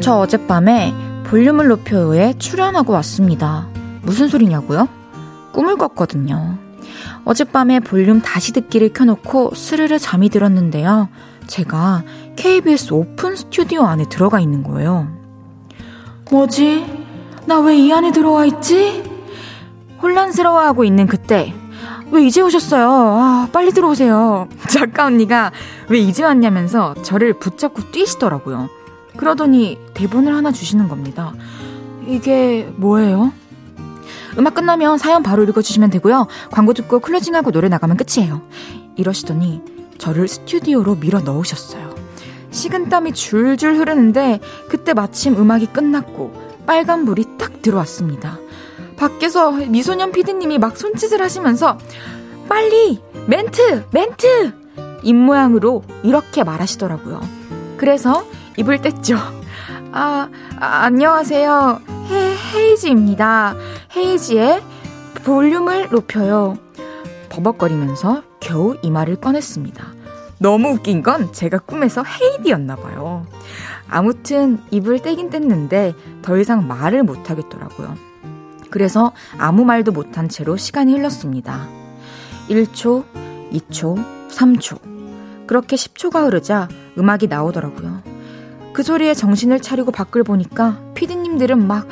저 0.00 0.16
어젯밤에 0.18 0.92
볼륨을 1.26 1.68
높여요에 1.68 2.34
출연하고 2.38 2.92
왔습니다. 2.92 3.66
무슨 4.02 4.28
소리냐고요? 4.28 4.88
꿈을 5.52 5.76
꿨거든요. 5.76 6.58
어젯밤에 7.24 7.80
볼륨 7.80 8.20
다시 8.20 8.52
듣기를 8.52 8.92
켜놓고 8.92 9.54
스르르 9.54 9.98
잠이 9.98 10.28
들었는데요. 10.28 11.08
제가 11.46 12.02
KBS 12.36 12.92
오픈 12.92 13.34
스튜디오 13.34 13.82
안에 13.84 14.04
들어가 14.08 14.40
있는 14.40 14.62
거예요. 14.62 15.08
뭐지? 16.30 16.84
나 17.46 17.60
왜 17.60 17.76
이 17.78 17.92
안에 17.92 18.12
들어와 18.12 18.44
있지? 18.46 19.02
혼란스러워하고 20.04 20.84
있는 20.84 21.06
그때 21.06 21.54
왜 22.10 22.24
이제 22.24 22.42
오셨어요? 22.42 22.90
아, 22.90 23.48
빨리 23.50 23.72
들어오세요. 23.72 24.48
작가 24.68 25.06
언니가 25.06 25.50
왜 25.88 25.98
이제 25.98 26.22
왔냐면서 26.22 26.94
저를 27.02 27.32
붙잡고 27.32 27.90
뛰시더라고요. 27.90 28.68
그러더니 29.16 29.78
대본을 29.94 30.34
하나 30.34 30.52
주시는 30.52 30.88
겁니다. 30.88 31.32
이게 32.06 32.70
뭐예요? 32.76 33.32
음악 34.36 34.54
끝나면 34.54 34.98
사연 34.98 35.22
바로 35.22 35.42
읽어주시면 35.44 35.90
되고요. 35.90 36.26
광고 36.50 36.74
듣고 36.74 37.00
클로징하고 37.00 37.50
노래 37.50 37.68
나가면 37.68 37.96
끝이에요. 37.96 38.42
이러시더니 38.96 39.62
저를 39.96 40.28
스튜디오로 40.28 40.96
밀어 40.96 41.20
넣으셨어요. 41.20 41.94
식은땀이 42.50 43.12
줄줄 43.14 43.76
흐르는데 43.76 44.40
그때 44.68 44.92
마침 44.92 45.36
음악이 45.36 45.66
끝났고 45.66 46.32
빨간불이 46.66 47.38
딱 47.38 47.62
들어왔습니다. 47.62 48.38
밖에서 48.96 49.52
미소년 49.52 50.12
피디님이 50.12 50.58
막 50.58 50.76
손짓을 50.76 51.20
하시면서 51.20 51.78
빨리 52.48 53.00
멘트 53.26 53.84
멘트 53.90 54.52
입모양으로 55.02 55.82
이렇게 56.02 56.44
말하시더라고요. 56.44 57.20
그래서 57.76 58.24
입을 58.56 58.78
뗐죠. 58.78 59.18
아, 59.92 60.28
아 60.58 60.66
안녕하세요. 60.84 61.80
헤, 62.10 62.36
헤이지입니다. 62.54 63.54
헤이지의 63.96 64.62
볼륨을 65.24 65.88
높여요. 65.90 66.56
버벅거리면서 67.30 68.22
겨우 68.40 68.76
이마를 68.82 69.16
꺼냈습니다. 69.16 69.84
너무 70.38 70.70
웃긴 70.70 71.02
건 71.02 71.32
제가 71.32 71.58
꿈에서 71.58 72.02
헤이디였나 72.04 72.76
봐요. 72.76 73.26
아무튼 73.88 74.60
입을 74.70 75.00
떼긴 75.00 75.30
뗐는데 75.30 75.94
더 76.22 76.36
이상 76.38 76.66
말을 76.66 77.02
못 77.02 77.30
하겠더라고요. 77.30 77.96
그래서 78.70 79.12
아무 79.38 79.64
말도 79.64 79.92
못한 79.92 80.28
채로 80.28 80.56
시간이 80.56 80.94
흘렀습니다. 80.94 81.66
1초, 82.48 83.04
2초, 83.52 84.04
3초. 84.30 84.78
그렇게 85.46 85.76
10초가 85.76 86.26
흐르자 86.26 86.68
음악이 86.98 87.28
나오더라고요. 87.28 88.02
그 88.72 88.82
소리에 88.82 89.14
정신을 89.14 89.60
차리고 89.60 89.92
밖을 89.92 90.24
보니까 90.24 90.78
피디님들은 90.94 91.66
막, 91.66 91.86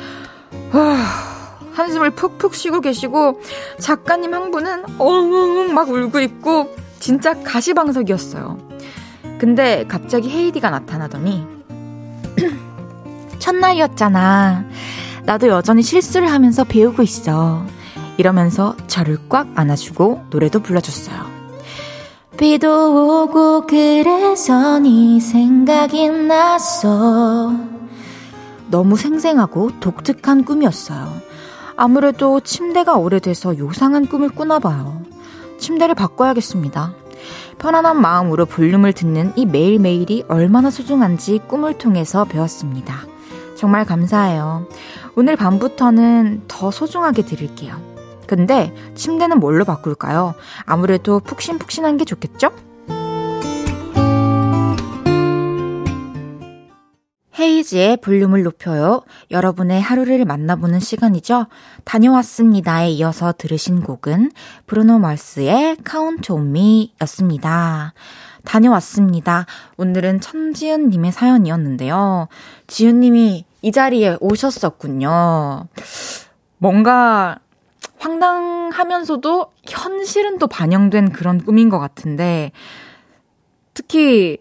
한숨을 1.73 2.11
푹푹 2.11 2.53
쉬고 2.53 2.81
계시고, 2.81 3.41
작가님 3.79 4.33
한 4.33 4.51
분은 4.51 4.99
엉엉엉 4.99 5.73
막 5.73 5.89
울고 5.89 6.19
있고, 6.19 6.75
진짜 6.99 7.33
가시방석이었어요. 7.41 8.57
근데 9.39 9.85
갑자기 9.87 10.29
헤이디가 10.29 10.69
나타나더니, 10.69 11.45
첫날이었잖아. 13.39 14.65
나도 15.25 15.47
여전히 15.47 15.81
실수를 15.81 16.31
하면서 16.31 16.63
배우고 16.63 17.01
있어. 17.03 17.65
이러면서 18.17 18.75
저를 18.87 19.17
꽉 19.29 19.47
안아주고 19.55 20.25
노래도 20.29 20.59
불러줬어요. 20.59 21.33
비도 22.37 23.23
오고 23.23 23.67
그래서 23.67 24.79
네 24.79 25.19
생각이 25.19 26.09
났어. 26.09 27.53
너무 28.69 28.97
생생하고 28.97 29.79
독특한 29.79 30.43
꿈이었어요. 30.43 31.13
아무래도 31.75 32.39
침대가 32.39 32.95
오래돼서 32.95 33.57
요상한 33.57 34.07
꿈을 34.07 34.29
꾸나 34.29 34.59
봐요. 34.59 35.01
침대를 35.57 35.95
바꿔야겠습니다. 35.95 36.93
편안한 37.59 38.01
마음으로 38.01 38.45
볼륨을 38.45 38.93
듣는 38.93 39.31
이 39.35 39.45
매일매일이 39.45 40.25
얼마나 40.27 40.69
소중한지 40.69 41.39
꿈을 41.47 41.77
통해서 41.77 42.25
배웠습니다. 42.25 43.12
정말 43.55 43.85
감사해요. 43.85 44.67
오늘 45.15 45.35
밤부터는 45.35 46.43
더 46.47 46.71
소중하게 46.71 47.23
드릴게요. 47.23 47.79
근데 48.27 48.73
침대는 48.95 49.39
뭘로 49.39 49.65
바꿀까요? 49.65 50.33
아무래도 50.65 51.19
푹신푹신한 51.19 51.97
게 51.97 52.05
좋겠죠? 52.05 52.51
헤이즈의 57.39 57.97
볼륨을 57.97 58.43
높여요. 58.43 59.01
여러분의 59.31 59.81
하루를 59.81 60.23
만나보는 60.23 60.79
시간이죠. 60.79 61.47
다녀왔습니다에 61.83 62.91
이어서 62.91 63.33
들으신 63.35 63.81
곡은 63.81 64.31
브루노 64.67 64.99
마스의 64.99 65.77
Count 65.83 66.31
on 66.31 66.51
Me 66.53 66.93
였습니다. 67.01 67.93
다녀왔습니다. 68.45 69.45
오늘은 69.77 70.21
천지은님의 70.21 71.11
사연이었는데요. 71.11 72.27
지은님이 72.67 73.45
이 73.61 73.71
자리에 73.71 74.17
오셨었군요. 74.19 75.67
뭔가 76.57 77.39
황당하면서도 77.97 79.51
현실은 79.67 80.37
또 80.37 80.47
반영된 80.47 81.13
그런 81.13 81.43
꿈인 81.43 81.69
것 81.69 81.79
같은데, 81.79 82.51
특히 83.73 84.37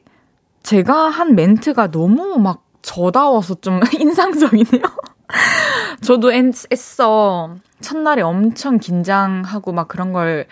제가 0.63 1.09
한 1.09 1.35
멘트가 1.35 1.91
너무 1.91 2.39
막 2.39 2.65
저다워서 2.83 3.55
좀 3.61 3.81
인상적이네요. 3.99 4.83
저도 6.03 6.33
애써 6.33 7.57
첫날에 7.81 8.23
엄청 8.23 8.79
긴장하고 8.79 9.73
막 9.73 9.89
그런 9.89 10.13
걸 10.13 10.47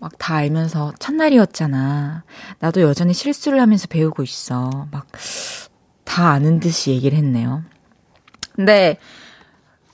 막 0.00 0.12
다 0.18 0.36
알면서 0.36 0.92
첫날이었잖아. 0.98 2.24
나도 2.60 2.82
여전히 2.82 3.12
실수를 3.14 3.60
하면서 3.60 3.86
배우고 3.88 4.22
있어. 4.22 4.86
막 4.90 5.06
다 6.04 6.30
아는 6.30 6.58
듯이 6.58 6.90
얘기를 6.90 7.18
했네요. 7.18 7.62
근데 8.56 8.98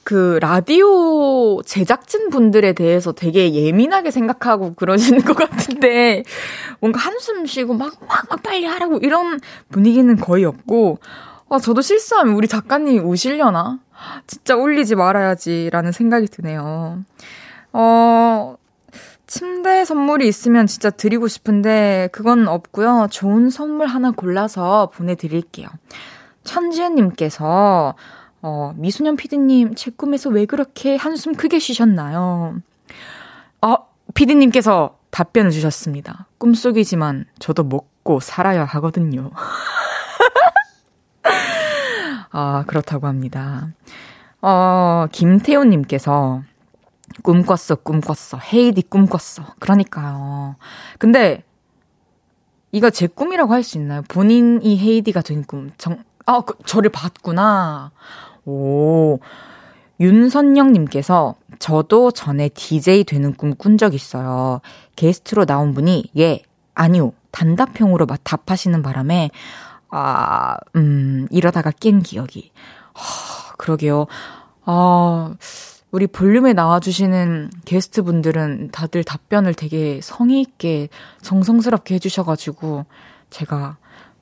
그 0.04 0.38
라디오 0.40 1.60
제작진 1.62 2.30
분들에 2.30 2.72
대해서 2.72 3.12
되게 3.12 3.52
예민하게 3.52 4.10
생각하고 4.12 4.74
그러시는 4.74 5.22
것 5.22 5.34
같은데 5.36 6.22
뭔가 6.80 7.00
한숨 7.00 7.46
쉬고 7.46 7.74
막, 7.74 7.94
막, 8.06 8.26
막 8.30 8.42
빨리 8.44 8.64
하라고 8.64 8.98
이런 8.98 9.40
분위기는 9.70 10.14
거의 10.16 10.44
없고 10.44 10.98
아, 11.48 11.58
저도 11.58 11.80
실수하면 11.82 12.34
우리 12.34 12.46
작가님 12.46 13.04
우시려나? 13.08 13.80
진짜 14.26 14.54
올리지 14.56 14.94
말아야지라는 14.94 15.90
생각이 15.92 16.28
드네요. 16.28 17.02
어, 17.72 18.56
침대 19.26 19.84
선물이 19.84 20.28
있으면 20.28 20.66
진짜 20.66 20.90
드리고 20.90 21.28
싶은데 21.28 22.08
그건 22.12 22.48
없고요. 22.48 23.08
좋은 23.10 23.50
선물 23.50 23.86
하나 23.86 24.10
골라서 24.10 24.90
보내드릴게요. 24.94 25.68
천지은님께서 26.44 27.94
어, 28.42 28.74
미소년 28.76 29.16
피디님, 29.16 29.74
제 29.74 29.90
꿈에서 29.90 30.28
왜 30.28 30.44
그렇게 30.44 30.96
한숨 30.96 31.34
크게 31.34 31.58
쉬셨나요? 31.58 32.56
어, 33.62 33.76
피디님께서 34.12 34.98
답변을 35.10 35.50
주셨습니다. 35.50 36.26
꿈속이지만 36.36 37.24
저도 37.38 37.64
먹고 37.64 38.20
살아야 38.20 38.64
하거든요. 38.64 39.30
아, 42.30 42.64
그렇다고 42.66 43.06
합니다. 43.06 43.68
어, 44.42 45.06
김태훈님께서 45.10 46.42
꿈 47.22 47.44
꿨어, 47.44 47.76
꿈 47.82 48.00
꿨어. 48.00 48.38
헤이디 48.52 48.82
꿈 48.82 49.06
꿨어. 49.06 49.44
그러니까요. 49.60 50.56
근데, 50.98 51.42
이거 52.72 52.90
제 52.90 53.06
꿈이라고 53.06 53.52
할 53.52 53.62
수 53.62 53.78
있나요? 53.78 54.02
본인이 54.08 54.78
헤이디가 54.78 55.22
된 55.22 55.44
꿈. 55.44 55.70
정, 55.78 56.02
아, 56.26 56.40
그, 56.40 56.54
저를 56.66 56.90
봤구나. 56.90 57.92
오. 58.44 59.18
윤선영님께서 60.00 61.36
저도 61.60 62.10
전에 62.10 62.48
DJ 62.48 63.04
되는 63.04 63.32
꿈 63.34 63.54
꾼 63.54 63.78
적 63.78 63.94
있어요. 63.94 64.60
게스트로 64.96 65.44
나온 65.46 65.72
분이 65.72 66.10
예, 66.18 66.42
아니요, 66.74 67.12
단답형으로 67.30 68.06
막 68.06 68.18
답하시는 68.24 68.82
바람에 68.82 69.30
아, 69.90 70.56
음, 70.76 71.28
이러다가 71.30 71.70
깬 71.70 72.02
기억이. 72.02 72.50
하, 72.94 73.54
그러게요. 73.56 74.06
아, 74.64 75.34
우리 75.94 76.08
볼륨에 76.08 76.54
나와주시는 76.54 77.50
게스트 77.64 78.02
분들은 78.02 78.70
다들 78.72 79.04
답변을 79.04 79.54
되게 79.54 80.00
성의있게 80.02 80.88
정성스럽게 81.22 81.94
해주셔가지고 81.94 82.84
제가 83.30 83.76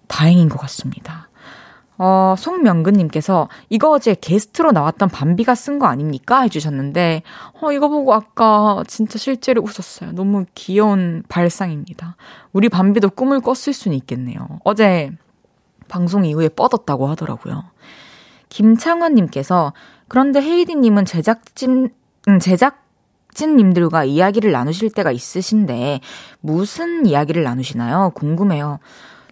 다행인 0.07 0.51
것 0.51 0.59
같습니다. 0.59 1.31
어, 1.97 2.35
송명근님께서 2.37 3.49
이거 3.71 3.89
어제 3.89 4.15
게스트로 4.15 4.73
나왔던 4.73 5.09
밤비가 5.09 5.55
쓴 5.55 5.79
거 5.79 5.87
아닙니까? 5.87 6.43
해주셨는데, 6.43 7.23
어, 7.63 7.73
이거 7.73 7.89
보고 7.89 8.13
아까 8.13 8.85
진짜 8.87 9.19
실제로 9.19 9.63
웃었어요. 9.63 10.13
너무 10.13 10.45
귀여운 10.55 11.23
발상입니다. 11.31 12.17
우리 12.53 12.69
밤비도 12.69 13.09
꿈을 13.09 13.41
꿨을 13.41 13.73
수는 13.73 13.97
있겠네요. 13.97 14.61
어제 14.65 15.11
방송 15.89 16.27
이후에 16.27 16.51
뻗었다고 16.51 17.09
하더라고요. 17.09 17.65
김창원님께서 18.51 19.73
그런데 20.13 20.43
헤이디님은 20.43 21.07
제작진, 21.07 21.89
음, 22.29 22.39
제작진님들과 22.39 24.05
이야기를 24.05 24.53
나누실 24.53 24.91
때가 24.91 25.11
있으신데 25.11 26.01
무슨 26.41 27.07
이야기를 27.07 27.43
나누시나요? 27.43 28.13
궁금해요. 28.15 28.79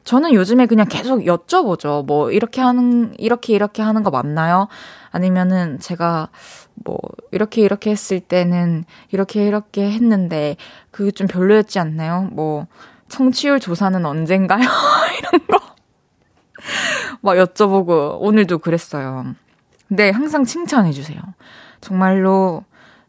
저는 0.04 0.32
요즘에 0.32 0.64
그냥 0.64 0.86
계속 0.88 1.18
여쭤보죠. 1.24 2.06
뭐, 2.06 2.30
이렇게 2.30 2.62
하는, 2.62 3.12
이렇게, 3.18 3.52
이렇게 3.52 3.82
하는 3.82 4.02
거 4.02 4.08
맞나요? 4.08 4.68
아니면은 5.10 5.78
제가 5.80 6.30
뭐, 6.76 6.96
이렇게, 7.30 7.60
이렇게 7.60 7.90
했을 7.90 8.18
때는 8.18 8.86
이렇게, 9.10 9.46
이렇게 9.46 9.90
했는데 9.90 10.56
그게 10.90 11.10
좀 11.10 11.26
별로였지 11.26 11.78
않나요? 11.78 12.30
뭐, 12.32 12.66
청취율 13.10 13.60
조사는 13.60 14.06
언젠가요? 14.06 14.62
이런 15.18 15.46
거. 15.46 15.60
막 17.20 17.34
여쭤보고, 17.34 18.16
오늘도 18.18 18.60
그랬어요. 18.60 19.34
근데 19.90 20.10
항상 20.10 20.44
칭찬해 20.44 20.92
주세요. 20.92 21.20
정말로 21.80 22.62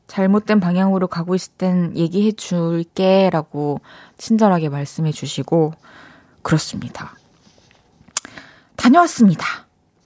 잘못된 0.08 0.60
방향으로 0.60 1.06
가고 1.06 1.36
있을 1.36 1.54
땐 1.54 1.96
얘기해 1.96 2.32
줄게 2.32 3.30
라고 3.32 3.82
친절하게 4.18 4.70
말씀해 4.70 5.12
주시고, 5.12 5.74
그렇습니다. 6.42 7.14
다녀왔습니다. 8.78 9.46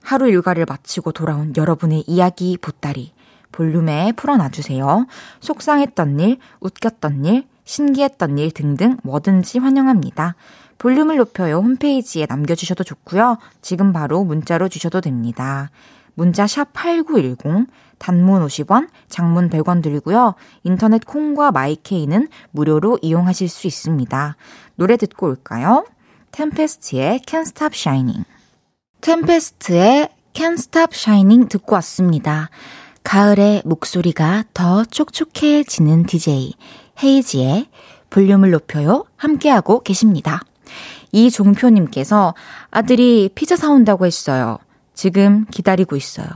하루 0.04 0.28
일과를 0.28 0.66
마치고 0.68 1.14
돌아온 1.14 1.54
여러분의 1.56 2.04
이야기 2.08 2.58
보따리 2.58 3.14
볼륨에 3.54 4.12
풀어놔주세요. 4.12 5.08
속상했던 5.40 6.20
일, 6.20 6.40
웃겼던 6.60 7.24
일, 7.24 7.48
신기했던 7.64 8.38
일 8.38 8.52
등등 8.52 8.98
뭐든지 9.02 9.60
환영합니다. 9.60 10.36
볼륨을 10.78 11.16
높여요 11.16 11.60
홈페이지에 11.60 12.26
남겨주셔도 12.28 12.84
좋고요. 12.84 13.38
지금 13.62 13.94
바로 13.94 14.26
문자로 14.26 14.68
주셔도 14.68 15.00
됩니다. 15.00 15.70
문자 16.16 16.48
샵 16.48 16.74
8910, 16.74 17.68
단문 17.98 18.46
50원, 18.46 18.90
장문 19.08 19.50
100원 19.50 19.84
들고요. 19.84 20.36
인터넷 20.64 21.06
콩과 21.06 21.52
마이케이는 21.52 22.28
무료로 22.52 23.00
이용하실 23.02 23.48
수 23.48 23.68
있습니다. 23.68 24.36
노래 24.76 24.98
듣고 24.98 25.28
올까요? 25.28 25.86
템페스트의 26.32 27.20
Can't 27.20 27.48
Stop 27.48 27.76
Shining. 27.76 28.26
템페스트의 29.02 30.10
Can't 30.34 30.54
Stop 30.54 30.94
Shining 30.94 31.48
듣고 31.48 31.76
왔습니다. 31.76 32.50
가을에 33.04 33.62
목소리가 33.66 34.46
더 34.54 34.84
촉촉해지는 34.84 36.06
DJ 36.06 36.54
헤이지의 37.04 37.68
볼륨을 38.10 38.52
높여요 38.52 39.06
함께하고 39.16 39.82
계십니다. 39.82 40.42
이종표님께서 41.12 42.34
아들이 42.72 43.30
피자 43.34 43.56
사온다고 43.56 44.06
했어요. 44.06 44.58
지금 44.96 45.46
기다리고 45.52 45.96
있어요. 45.96 46.28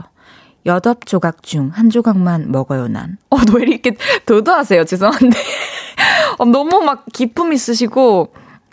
여덟 0.66 0.94
조각 1.06 1.42
중 1.42 1.70
한 1.72 1.90
조각만 1.90 2.52
먹어요, 2.52 2.86
난. 2.88 3.16
어, 3.30 3.36
왜 3.54 3.62
이렇게 3.64 3.96
도도하세요? 4.26 4.84
죄송한데. 4.84 5.36
어, 6.38 6.44
너무 6.44 6.80
막 6.84 7.04
기품 7.12 7.52
있으시고, 7.52 8.32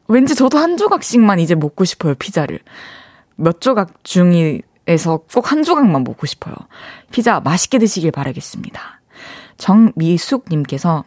왠지 0.10 0.36
저도 0.36 0.58
한 0.58 0.78
조각씩만 0.78 1.39
이제 1.39 1.56
먹고 1.56 1.86
싶어요, 1.86 2.15
피자를. 2.15 2.60
몇 3.36 3.62
조각 3.62 4.04
중에서 4.04 5.17
꼭 5.34 5.52
한 5.52 5.63
조각만 5.63 6.04
먹고 6.04 6.26
싶어요. 6.28 6.56
피자 7.12 7.39
맛있게 7.39 7.78
드시길 7.80 8.12
바라겠습니다. 8.12 9.02
정미숙님께서 9.58 11.04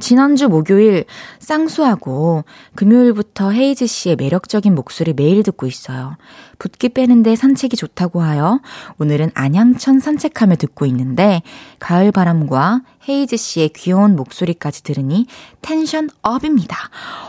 지난주 0.00 0.48
목요일 0.48 1.04
쌍수하고 1.38 2.44
금요일부터 2.74 3.50
헤이즈 3.50 3.86
씨의 3.86 4.16
매력적인 4.16 4.74
목소리 4.74 5.12
매일 5.14 5.42
듣고 5.42 5.66
있어요. 5.66 6.16
붓기 6.58 6.90
빼는데 6.90 7.36
산책이 7.36 7.76
좋다고 7.76 8.22
하여 8.22 8.60
오늘은 8.98 9.30
안양천 9.34 10.00
산책하며 10.00 10.56
듣고 10.56 10.86
있는데 10.86 11.42
가을 11.78 12.12
바람과 12.12 12.82
헤이즈 13.08 13.36
씨의 13.36 13.70
귀여운 13.70 14.16
목소리까지 14.16 14.82
들으니 14.82 15.26
텐션 15.62 16.08
업입니다. 16.22 16.76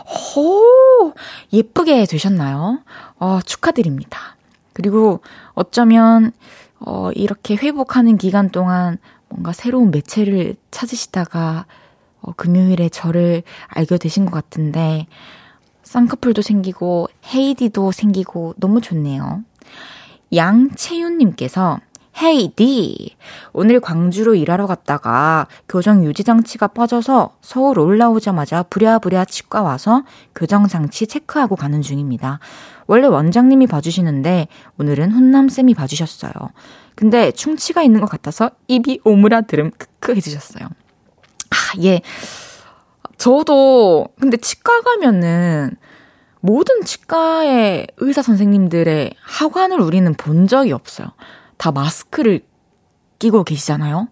호 0.06 1.14
예쁘게 1.52 2.06
되셨나요? 2.06 2.80
어, 3.18 3.40
축하드립니다. 3.44 4.36
그리고 4.72 5.20
어쩌면 5.54 6.32
어, 6.80 7.10
이렇게 7.12 7.56
회복하는 7.56 8.16
기간 8.16 8.50
동안 8.50 8.98
뭔가 9.28 9.52
새로운 9.52 9.90
매체를 9.90 10.56
찾으시다가 10.70 11.66
어, 12.20 12.32
금요일에 12.32 12.88
저를 12.88 13.42
알게 13.68 13.98
되신 13.98 14.26
것 14.26 14.32
같은데, 14.32 15.06
쌍꺼풀도 15.88 16.42
생기고, 16.42 17.08
헤이디도 17.32 17.92
생기고, 17.92 18.54
너무 18.58 18.82
좋네요. 18.82 19.42
양채윤님께서, 20.34 21.80
헤이디! 22.22 23.16
오늘 23.54 23.80
광주로 23.80 24.34
일하러 24.34 24.66
갔다가 24.66 25.46
교정 25.66 26.04
유지장치가 26.04 26.66
빠져서 26.66 27.36
서울 27.40 27.78
올라오자마자 27.78 28.64
부랴부랴 28.64 29.24
치과 29.24 29.62
와서 29.62 30.02
교정장치 30.34 31.06
체크하고 31.06 31.56
가는 31.56 31.80
중입니다. 31.80 32.38
원래 32.86 33.06
원장님이 33.06 33.66
봐주시는데 33.66 34.48
오늘은 34.78 35.12
훈남쌤이 35.12 35.72
봐주셨어요. 35.72 36.32
근데 36.96 37.30
충치가 37.30 37.82
있는 37.82 38.00
것 38.00 38.10
같아서 38.10 38.50
입이 38.66 39.00
오므라들음 39.04 39.70
크크 39.70 40.16
해주셨어요. 40.16 40.66
아, 41.50 41.56
예. 41.82 42.02
저도, 43.18 44.08
근데 44.20 44.36
치과 44.36 44.80
가면은, 44.80 45.76
모든 46.40 46.82
치과의 46.82 47.88
의사 47.98 48.22
선생님들의 48.22 49.14
하관을 49.20 49.80
우리는 49.80 50.14
본 50.14 50.46
적이 50.46 50.72
없어요. 50.72 51.08
다 51.56 51.72
마스크를 51.72 52.42
끼고 53.18 53.42
계시잖아요? 53.42 54.08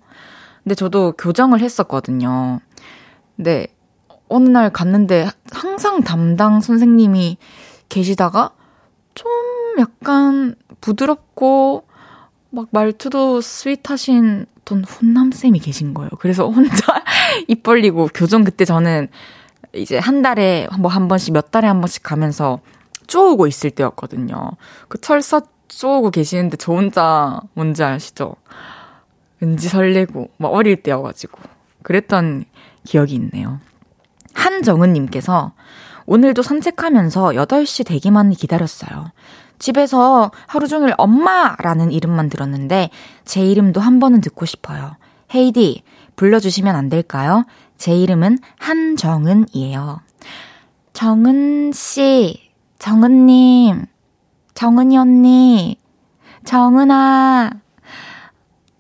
근데 0.64 0.74
저도 0.74 1.12
교정을 1.12 1.60
했었거든요. 1.60 2.58
근데 3.36 3.68
어느 4.28 4.48
날 4.48 4.70
갔는데 4.70 5.28
항상 5.52 6.02
담당 6.02 6.60
선생님이 6.60 7.38
계시다가 7.88 8.50
좀 9.14 9.30
약간 9.78 10.56
부드럽고 10.80 11.85
막 12.56 12.68
말투도 12.70 13.42
스윗하신 13.42 14.46
어떤 14.62 14.82
훈남쌤이 14.82 15.58
계신 15.60 15.92
거예요. 15.92 16.08
그래서 16.18 16.48
혼자 16.48 16.74
입 17.48 17.62
벌리고 17.62 18.08
교정 18.14 18.44
그때 18.44 18.64
저는 18.64 19.08
이제 19.74 19.98
한 19.98 20.22
달에 20.22 20.66
뭐 20.78 20.90
한 20.90 21.06
번씩 21.06 21.34
몇 21.34 21.50
달에 21.50 21.68
한 21.68 21.82
번씩 21.82 22.02
가면서 22.02 22.60
쪼우고 23.08 23.46
있을 23.46 23.70
때였거든요. 23.70 24.52
그 24.88 24.98
철사 24.98 25.42
쪼우고 25.68 26.10
계시는데 26.10 26.56
저 26.56 26.72
혼자 26.72 27.40
뭔지 27.52 27.84
아시죠? 27.84 28.36
왠지 29.40 29.68
설레고 29.68 30.30
막 30.38 30.48
어릴 30.48 30.82
때여가지고 30.82 31.38
그랬던 31.82 32.46
기억이 32.84 33.14
있네요. 33.16 33.60
한정은님께서 34.32 35.52
오늘도 36.06 36.40
산책하면서 36.42 37.32
8시 37.32 37.86
대기만 37.86 38.30
기다렸어요. 38.30 39.12
집에서 39.58 40.30
하루 40.46 40.68
종일 40.68 40.94
엄마라는 40.98 41.92
이름만 41.92 42.28
들었는데 42.28 42.90
제 43.24 43.44
이름도 43.44 43.80
한 43.80 43.98
번은 44.00 44.20
듣고 44.20 44.46
싶어요. 44.46 44.96
헤이디, 45.34 45.82
불러주시면 46.16 46.74
안 46.74 46.88
될까요? 46.88 47.44
제 47.76 47.94
이름은 47.94 48.38
한정은이에요. 48.58 50.00
정은 50.92 51.72
씨, 51.72 52.50
정은님, 52.78 53.86
정은이 54.54 54.96
언니, 54.96 55.78
정은아, 56.44 57.50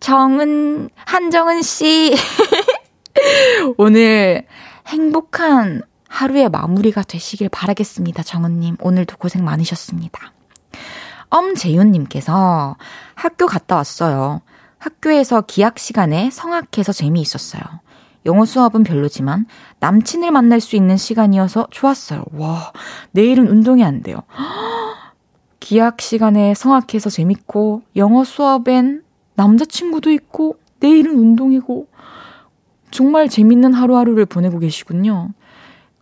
정은, 0.00 0.88
한정은 0.94 1.62
씨. 1.62 2.14
오늘 3.76 4.46
행복한 4.86 5.82
하루의 6.08 6.48
마무리가 6.48 7.02
되시길 7.02 7.48
바라겠습니다. 7.50 8.22
정은님, 8.22 8.76
오늘도 8.80 9.16
고생 9.18 9.44
많으셨습니다. 9.44 10.32
엄재윤님께서 11.30 12.76
학교 13.14 13.46
갔다 13.46 13.76
왔어요. 13.76 14.40
학교에서 14.78 15.40
기약 15.42 15.78
시간에 15.78 16.30
성악해서 16.30 16.92
재미있었어요. 16.92 17.62
영어 18.26 18.44
수업은 18.44 18.82
별로지만 18.82 19.46
남친을 19.80 20.30
만날 20.30 20.60
수 20.60 20.76
있는 20.76 20.96
시간이어서 20.96 21.68
좋았어요. 21.70 22.24
와, 22.32 22.72
내일은 23.12 23.48
운동이 23.48 23.84
안 23.84 24.02
돼요. 24.02 24.22
기약 25.60 26.00
시간에 26.00 26.54
성악해서 26.54 27.10
재밌고, 27.10 27.82
영어 27.96 28.24
수업엔 28.24 29.02
남자친구도 29.34 30.10
있고, 30.10 30.58
내일은 30.80 31.16
운동이고, 31.16 31.88
정말 32.90 33.28
재밌는 33.28 33.74
하루하루를 33.74 34.26
보내고 34.26 34.58
계시군요. 34.58 35.30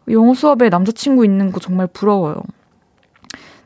영어 0.09 0.35
수업에 0.35 0.69
남자친구 0.69 1.25
있는 1.25 1.51
거 1.51 1.61
정말 1.61 1.87
부러워요. 1.87 2.37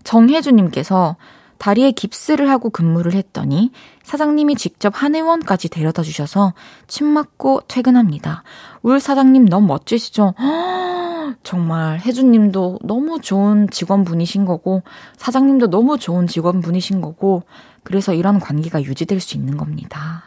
정혜주님께서 0.09 1.17
다리에 1.59 1.91
깁스를 1.91 2.49
하고 2.49 2.71
근무를 2.71 3.13
했더니 3.13 3.73
사장님이 4.05 4.55
직접 4.55 4.95
한의원까지 4.97 5.69
데려다 5.69 6.03
주셔서 6.03 6.55
침 6.87 7.07
맞고 7.09 7.63
퇴근합니다. 7.69 8.43
울 8.83 9.01
사장님 9.01 9.45
너무 9.47 9.67
멋지시죠? 9.67 10.33
정말 11.43 12.01
혜주님도 12.01 12.79
너무 12.85 13.21
좋은 13.21 13.69
직원분이신 13.71 14.47
거고 14.47 14.83
사장님도 15.19 15.69
너무 15.69 15.99
좋은 15.99 16.27
직원분이신 16.27 17.03
거고 17.03 17.43
그래서 17.83 18.15
이런 18.15 18.39
관계가 18.41 18.83
유지될 18.83 19.21
수 19.21 19.37
있는 19.37 19.59
겁니다. 19.59 20.23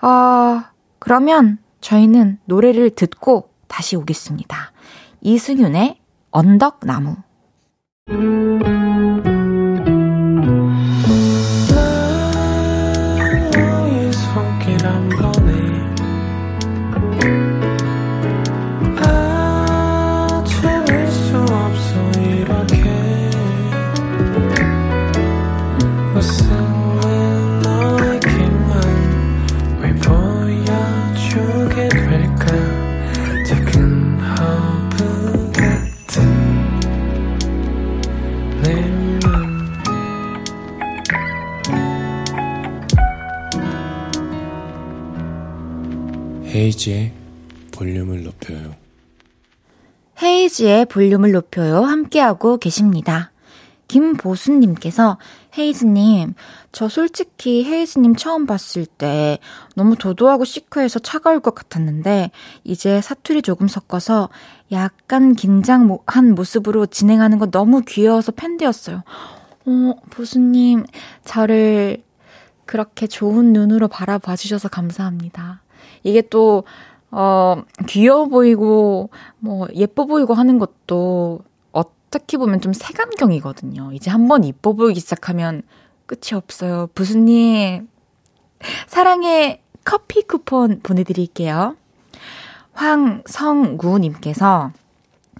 아, 0.00 0.72
그러면 0.98 1.56
저희는 1.80 2.38
노래를 2.44 2.90
듣고 2.90 3.48
다시 3.66 3.96
오겠습니다. 3.96 4.72
이승윤의 5.22 5.98
언덕나무. 6.32 7.16
Música 8.06 9.33
헤이지의 46.54 47.12
볼륨을 47.72 48.22
높여요. 48.22 48.76
헤이지의 50.22 50.86
볼륨을 50.86 51.32
높여요. 51.32 51.82
함께하고 51.82 52.58
계십니다. 52.58 53.32
김보수님께서 53.88 55.18
헤이즈님, 55.58 56.34
저 56.70 56.88
솔직히 56.88 57.64
헤이즈님 57.64 58.14
처음 58.14 58.46
봤을 58.46 58.86
때 58.86 59.38
너무 59.74 59.96
도도하고 59.96 60.44
시크해서 60.44 61.00
차가울 61.00 61.40
것 61.40 61.56
같았는데 61.56 62.30
이제 62.62 63.00
사투리 63.00 63.42
조금 63.42 63.66
섞어서 63.66 64.28
약간 64.70 65.34
긴장한 65.34 66.34
모습으로 66.36 66.86
진행하는 66.86 67.38
거 67.38 67.46
너무 67.50 67.82
귀여워서 67.82 68.30
팬되었어요. 68.30 69.02
어, 69.66 69.94
보수님, 70.10 70.84
저를 71.24 72.04
그렇게 72.64 73.08
좋은 73.08 73.52
눈으로 73.52 73.88
바라봐 73.88 74.36
주셔서 74.36 74.68
감사합니다. 74.68 75.63
이게 76.02 76.22
또, 76.22 76.64
어, 77.10 77.62
귀여워 77.86 78.26
보이고, 78.26 79.10
뭐, 79.38 79.68
예뻐 79.74 80.06
보이고 80.06 80.34
하는 80.34 80.58
것도 80.58 81.40
어떻게 81.72 82.36
보면 82.36 82.60
좀 82.60 82.72
색안경이거든요. 82.72 83.92
이제 83.92 84.10
한번 84.10 84.44
이뻐 84.44 84.72
보이기 84.72 85.00
시작하면 85.00 85.62
끝이 86.06 86.34
없어요. 86.34 86.88
부수님, 86.94 87.88
사랑의 88.86 89.60
커피 89.84 90.22
쿠폰 90.22 90.80
보내드릴게요. 90.82 91.76
황성구님께서, 92.72 94.72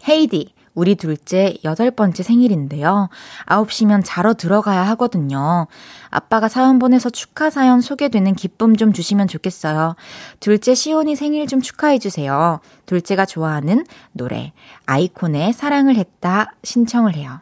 헤이디, 0.08 0.53
우리 0.74 0.94
둘째 0.96 1.56
여덟 1.64 1.90
번째 1.90 2.22
생일인데요. 2.22 3.08
9시면 3.46 4.02
자러 4.04 4.34
들어가야 4.34 4.82
하거든요. 4.88 5.66
아빠가 6.10 6.48
사연 6.48 6.78
보내서 6.78 7.10
축하 7.10 7.50
사연 7.50 7.80
소개되는 7.80 8.34
기쁨 8.34 8.76
좀 8.76 8.92
주시면 8.92 9.28
좋겠어요. 9.28 9.94
둘째 10.40 10.74
시온이 10.74 11.16
생일 11.16 11.46
좀 11.46 11.60
축하해주세요. 11.60 12.60
둘째가 12.86 13.26
좋아하는 13.26 13.86
노래, 14.12 14.52
아이콘의 14.86 15.52
사랑을 15.52 15.96
했다 15.96 16.52
신청을 16.62 17.14
해요. 17.14 17.40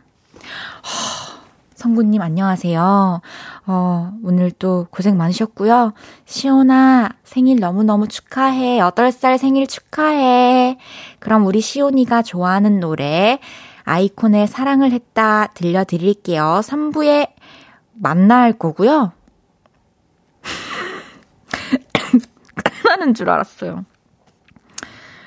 성구님 1.83 2.23
안녕하세요. 2.23 3.21
어, 3.67 4.13
오늘 4.23 4.53
또 4.53 4.87
고생 4.93 5.17
많으셨고요. 5.17 5.95
시온아, 6.27 7.09
생일 7.25 7.59
너무너무 7.59 8.07
축하해. 8.07 8.79
8살 8.79 9.37
생일 9.37 9.67
축하해. 9.67 10.79
그럼 11.19 11.45
우리 11.45 11.61
시온이가 11.61 12.23
좋아하는 12.23 12.79
노래, 12.79 13.41
아이콘의 13.83 14.47
사랑을 14.47 14.93
했다 14.93 15.49
들려드릴게요. 15.55 16.61
3부에 16.63 17.33
만날 17.95 18.53
거고요. 18.53 19.13
끝나는 22.55 23.15
줄 23.15 23.29
알았어요. 23.29 23.85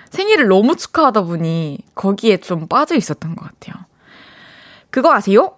생일을 0.10 0.48
너무 0.48 0.78
축하하다 0.78 1.24
보니 1.24 1.80
거기에 1.96 2.38
좀 2.38 2.70
빠져 2.70 2.96
있었던 2.96 3.36
것 3.36 3.44
같아요. 3.44 3.76
그거 4.90 5.14
아세요? 5.14 5.58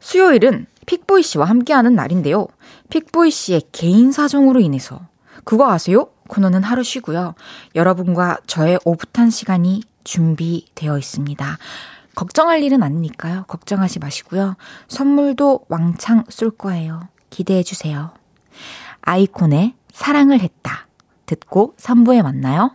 수요일은 0.00 0.66
픽보이 0.86 1.22
씨와 1.22 1.46
함께하는 1.46 1.94
날인데요. 1.94 2.46
픽보이 2.90 3.30
씨의 3.30 3.62
개인 3.72 4.12
사정으로 4.12 4.60
인해서 4.60 5.00
그거 5.44 5.70
아세요? 5.70 6.08
코너는 6.28 6.62
하루 6.62 6.82
쉬고요. 6.82 7.34
여러분과 7.74 8.38
저의 8.46 8.78
오붓한 8.84 9.30
시간이 9.30 9.82
준비되어 10.04 10.98
있습니다. 10.98 11.58
걱정할 12.14 12.62
일은 12.62 12.82
아니니까요. 12.82 13.44
걱정하지 13.46 13.98
마시고요. 13.98 14.56
선물도 14.88 15.66
왕창 15.68 16.24
쏠 16.28 16.50
거예요. 16.50 17.08
기대해 17.30 17.62
주세요. 17.62 18.12
아이콘의 19.02 19.74
사랑을 19.92 20.40
했다. 20.40 20.86
듣고 21.26 21.74
3부에 21.78 22.22
만나요. 22.22 22.74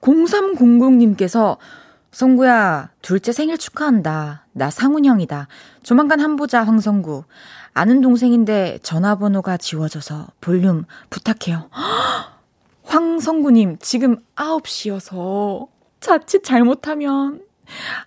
0300님께서 0.00 1.58
성구야, 2.10 2.90
둘째 3.02 3.32
생일 3.32 3.56
축하한다. 3.56 4.46
나 4.52 4.70
상훈 4.70 5.04
형이다. 5.04 5.46
조만간 5.82 6.20
한보자, 6.20 6.64
황성구. 6.64 7.24
아는 7.72 8.00
동생인데 8.00 8.78
전화번호가 8.82 9.56
지워져서 9.56 10.28
볼륨 10.40 10.84
부탁해요. 11.08 11.70
황성구님, 12.82 13.78
지금 13.78 14.16
9시여서 14.34 15.68
자칫 16.00 16.42
잘못하면 16.42 17.42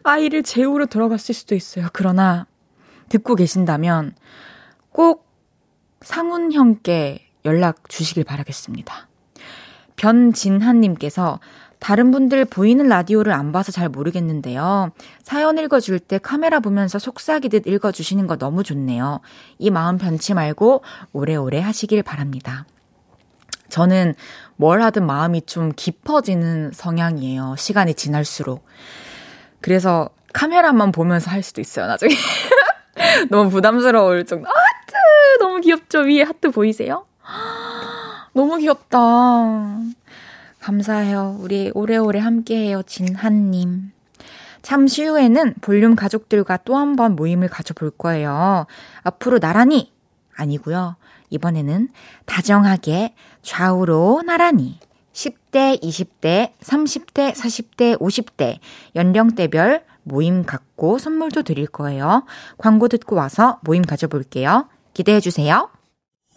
아이를 0.04 0.44
재우러 0.44 0.86
들어갔을 0.86 1.34
수도 1.34 1.56
있어요. 1.56 1.88
그러나 1.94 2.46
듣고 3.08 3.36
계신다면 3.36 4.16
꼭 4.90 5.26
상훈 6.02 6.52
형께 6.52 7.26
연락 7.46 7.88
주시길 7.88 8.26
바라겠습니다. 8.26 9.08
변진한님께서 9.96 11.40
다른 11.84 12.12
분들 12.12 12.46
보이는 12.46 12.88
라디오를 12.88 13.34
안 13.34 13.52
봐서 13.52 13.74
잘 13.74 13.90
모르겠는데요. 13.90 14.92
사연 15.22 15.58
읽어줄 15.58 16.00
때 16.00 16.18
카메라 16.18 16.62
보면서 16.62 16.98
속삭이듯 16.98 17.68
읽어주시는 17.68 18.26
거 18.26 18.38
너무 18.38 18.64
좋네요. 18.64 19.20
이 19.60 19.70
마음 19.70 19.98
변치 19.98 20.34
말고 20.34 20.82
오래오래 21.12 21.60
하시길 21.60 22.02
바랍니다. 22.04 22.66
저는 23.68 24.16
뭘 24.56 24.82
하든 24.82 25.06
마음이 25.06 25.42
좀 25.42 25.74
깊어지는 25.76 26.72
성향이에요. 26.74 27.56
시간이 27.58 27.96
지날수록. 27.96 28.66
그래서 29.60 30.10
카메라만 30.32 30.94
보면서 30.94 31.32
할 31.32 31.44
수도 31.44 31.60
있어요, 31.60 31.88
나중에. 31.88 32.16
너무 33.30 33.50
부담스러울 33.50 34.26
정도. 34.26 34.48
아, 34.48 34.54
하트! 34.54 35.44
너무 35.44 35.60
귀엽죠? 35.60 36.00
위에 36.00 36.22
하트 36.22 36.50
보이세요? 36.50 37.06
너무 38.32 38.58
귀엽다. 38.58 39.00
감사해요. 40.68 41.38
우리 41.42 41.72
오래오래 41.74 42.20
함께해요. 42.20 42.84
진한님. 42.84 43.92
잠시 44.62 45.04
후에는 45.04 45.56
볼륨 45.60 45.94
가족들과 45.96 46.56
또 46.58 46.76
한 46.78 46.96
번 46.96 47.18
모임을 47.18 47.50
가져볼 47.50 47.92
거예요. 47.92 48.66
앞으로 49.04 49.40
나란히 49.40 49.92
아니고요. 50.38 50.96
이번에는 51.32 51.90
다정하게 52.26 53.14
좌우로 53.42 54.24
나란히 54.26 54.80
10대, 55.12 55.82
20대, 55.82 56.52
30대, 56.62 57.34
40대, 57.34 58.00
50대 58.00 58.60
연령대별 58.96 59.84
모임 60.04 60.46
갖고 60.46 60.98
선물도 60.98 61.44
드릴 61.44 61.68
거예요. 61.68 62.24
광고 62.58 62.88
듣고 62.88 63.18
와서 63.18 63.60
모임 63.64 63.82
가져볼게요. 63.84 64.70
기대해 64.94 65.20
주세요. 65.20 65.70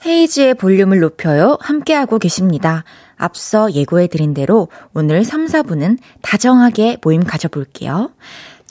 헤이지의 0.04 0.54
볼륨을 0.54 0.98
높여요. 1.00 1.58
함께하고 1.60 2.18
계십니다. 2.18 2.84
앞서 3.16 3.72
예고해드린 3.72 4.34
대로 4.34 4.68
오늘 4.94 5.24
3, 5.24 5.46
4분은 5.46 5.98
다정하게 6.22 6.98
모임 7.02 7.24
가져볼게요. 7.24 8.12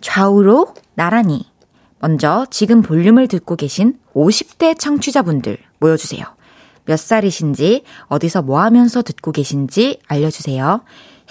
좌우로 0.01 0.73
나란히. 0.93 1.45
먼저 1.99 2.45
지금 2.51 2.81
볼륨을 2.81 3.27
듣고 3.27 3.55
계신 3.55 3.97
50대 4.13 4.77
청취자분들 4.77 5.57
모여주세요. 5.79 6.23
몇 6.85 6.99
살이신지, 6.99 7.83
어디서 8.07 8.43
뭐 8.43 8.61
하면서 8.61 9.01
듣고 9.01 9.31
계신지 9.31 9.99
알려주세요. 10.07 10.83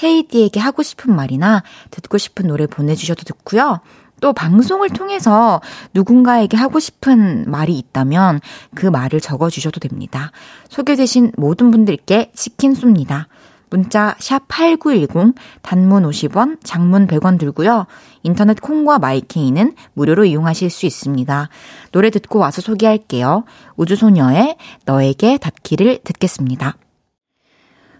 헤이디에게 0.03 0.59
하고 0.59 0.83
싶은 0.83 1.15
말이나 1.15 1.63
듣고 1.91 2.19
싶은 2.19 2.49
노래 2.49 2.67
보내주셔도 2.67 3.23
좋고요. 3.23 3.81
또 4.25 4.33
방송을 4.33 4.89
통해서 4.89 5.61
누군가에게 5.93 6.57
하고 6.57 6.81
싶은 6.81 7.45
말이 7.47 7.77
있다면 7.77 8.41
그 8.75 8.87
말을 8.87 9.21
적어 9.21 9.51
주셔도 9.51 9.81
됩니다. 9.81 10.33
소개되신 10.71 11.33
모든 11.37 11.71
분들께 11.71 12.33
치킨 12.35 12.73
쏩니다. 12.73 13.27
문자 13.69 14.17
샵 14.19 14.49
8910 14.49 15.35
단문 15.61 16.05
50원, 16.05 16.57
장문 16.65 17.07
100원 17.07 17.39
들고요. 17.39 17.85
인터넷 18.23 18.63
콩과 18.63 18.99
마이케이는 18.99 19.75
무료로 19.93 20.25
이용하실 20.25 20.71
수 20.71 20.87
있습니다. 20.87 21.51
노래 21.93 22.09
듣고 22.09 22.39
와서 22.39 22.63
소개할게요. 22.63 23.45
우주소녀의 23.77 24.57
너에게 24.87 25.37
닿기를 25.37 25.99
듣겠습니다. 26.03 26.79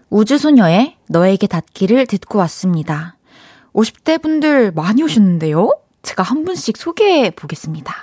우주소녀의 0.09 0.95
너에게 1.07 1.45
닿기를 1.45 2.07
듣고 2.07 2.39
왔습니다. 2.39 3.15
50대 3.73 4.19
분들 4.19 4.71
많이 4.71 5.03
오셨는데요? 5.03 5.84
제가 6.05 6.23
한 6.23 6.45
분씩 6.45 6.77
소개해 6.77 7.31
보겠습니다. 7.31 7.93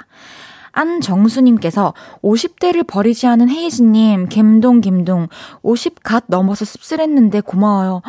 안정수님께서 0.72 1.94
50대를 2.22 2.86
버리지 2.86 3.26
않은 3.26 3.48
헤이즈님, 3.48 4.28
갬동 4.28 4.80
갬동, 4.80 5.28
50갓 5.62 6.24
넘어서 6.26 6.64
씁쓸했는데 6.64 7.42
고마워요. 7.42 8.02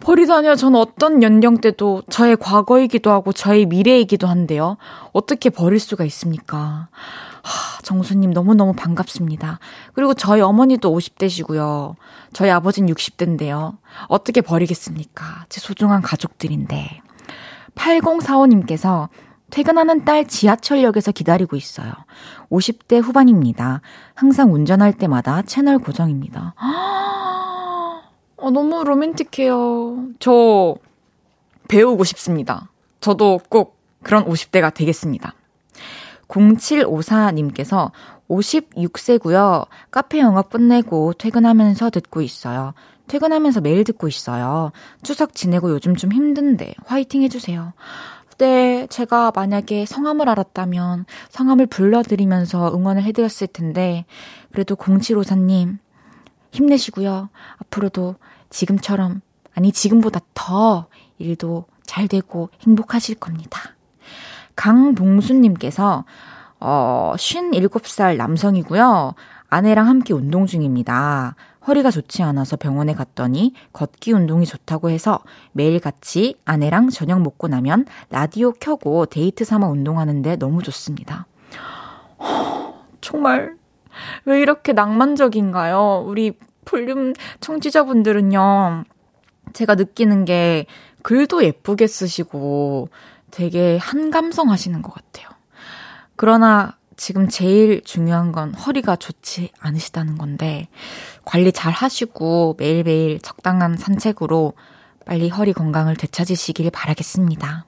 버리다니요. 0.00 0.56
전 0.56 0.74
어떤 0.74 1.22
연령대도 1.22 2.02
저의 2.10 2.36
과거이기도 2.36 3.10
하고 3.10 3.32
저의 3.32 3.66
미래이기도 3.66 4.26
한데요. 4.26 4.76
어떻게 5.12 5.50
버릴 5.50 5.78
수가 5.78 6.04
있습니까? 6.04 6.88
하, 7.42 7.82
정수님 7.82 8.30
너무너무 8.30 8.72
반갑습니다. 8.72 9.58
그리고 9.94 10.14
저희 10.14 10.40
어머니도 10.40 10.92
50대시고요. 10.96 11.94
저희 12.32 12.50
아버지는 12.50 12.92
60대인데요. 12.92 13.76
어떻게 14.08 14.40
버리겠습니까? 14.40 15.46
제 15.48 15.60
소중한 15.60 16.02
가족들인데. 16.02 17.02
8045님께서 17.74 19.08
퇴근하는 19.50 20.04
딸 20.04 20.26
지하철역에서 20.26 21.12
기다리고 21.12 21.56
있어요. 21.56 21.92
50대 22.50 23.02
후반입니다. 23.02 23.82
항상 24.14 24.54
운전할 24.54 24.94
때마다 24.94 25.42
채널 25.42 25.78
고정입니다. 25.78 26.54
어, 28.36 28.50
너무 28.50 28.82
로맨틱해요. 28.82 30.08
저 30.18 30.74
배우고 31.68 32.04
싶습니다. 32.04 32.70
저도 33.00 33.40
꼭 33.48 33.76
그런 34.02 34.24
50대가 34.24 34.72
되겠습니다. 34.72 35.34
0754님께서 36.28 37.90
56세고요. 38.28 39.66
카페 39.90 40.18
영업 40.18 40.50
끝내고 40.50 41.12
퇴근하면서 41.12 41.90
듣고 41.90 42.22
있어요. 42.22 42.72
퇴근하면서 43.08 43.60
매일 43.60 43.84
듣고 43.84 44.08
있어요. 44.08 44.72
추석 45.02 45.34
지내고 45.34 45.70
요즘 45.70 45.96
좀 45.96 46.12
힘든데 46.12 46.74
화이팅 46.86 47.22
해주세요. 47.22 47.72
네, 48.38 48.86
제가 48.88 49.30
만약에 49.34 49.86
성함을 49.86 50.28
알았다면 50.28 51.04
성함을 51.28 51.66
불러드리면서 51.66 52.74
응원을 52.74 53.02
해드렸을 53.04 53.46
텐데, 53.46 54.04
그래도 54.50 54.74
0754님, 54.74 55.78
힘내시고요. 56.50 57.28
앞으로도 57.58 58.16
지금처럼, 58.50 59.20
아니, 59.54 59.70
지금보다 59.70 60.20
더 60.34 60.86
일도 61.18 61.66
잘 61.84 62.08
되고 62.08 62.50
행복하실 62.62 63.16
겁니다. 63.16 63.60
강봉수님께서, 64.56 66.04
어, 66.58 67.12
57살 67.16 68.16
남성이고요. 68.16 69.14
아내랑 69.48 69.86
함께 69.86 70.14
운동 70.14 70.46
중입니다. 70.46 71.36
허리가 71.66 71.90
좋지 71.90 72.22
않아서 72.22 72.56
병원에 72.56 72.94
갔더니 72.94 73.54
걷기 73.72 74.12
운동이 74.12 74.46
좋다고 74.46 74.90
해서 74.90 75.20
매일 75.52 75.78
같이 75.78 76.36
아내랑 76.44 76.90
저녁 76.90 77.22
먹고 77.22 77.48
나면 77.48 77.86
라디오 78.10 78.52
켜고 78.52 79.06
데이트 79.06 79.44
삼아 79.44 79.68
운동하는데 79.68 80.36
너무 80.36 80.62
좋습니다. 80.62 81.26
정말 83.00 83.56
왜 84.24 84.40
이렇게 84.40 84.72
낭만적인가요? 84.72 86.04
우리 86.06 86.36
볼륨 86.64 87.12
청취자분들은요. 87.40 88.84
제가 89.52 89.74
느끼는 89.74 90.24
게 90.24 90.66
글도 91.02 91.44
예쁘게 91.44 91.86
쓰시고 91.86 92.88
되게 93.30 93.76
한감성 93.78 94.50
하시는 94.50 94.80
것 94.82 94.94
같아요. 94.94 95.28
그러나 96.16 96.76
지금 97.02 97.28
제일 97.28 97.82
중요한 97.82 98.30
건 98.30 98.54
허리가 98.54 98.94
좋지 98.94 99.50
않으시다는 99.58 100.18
건데, 100.18 100.68
관리 101.24 101.50
잘 101.50 101.72
하시고 101.72 102.54
매일매일 102.60 103.18
적당한 103.18 103.76
산책으로 103.76 104.52
빨리 105.04 105.28
허리 105.28 105.52
건강을 105.52 105.96
되찾으시길 105.96 106.70
바라겠습니다. 106.70 107.66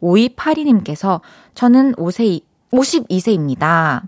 5282님께서 0.00 1.20
저는 1.54 1.92
5세, 1.96 2.40
52세입니다. 2.72 4.00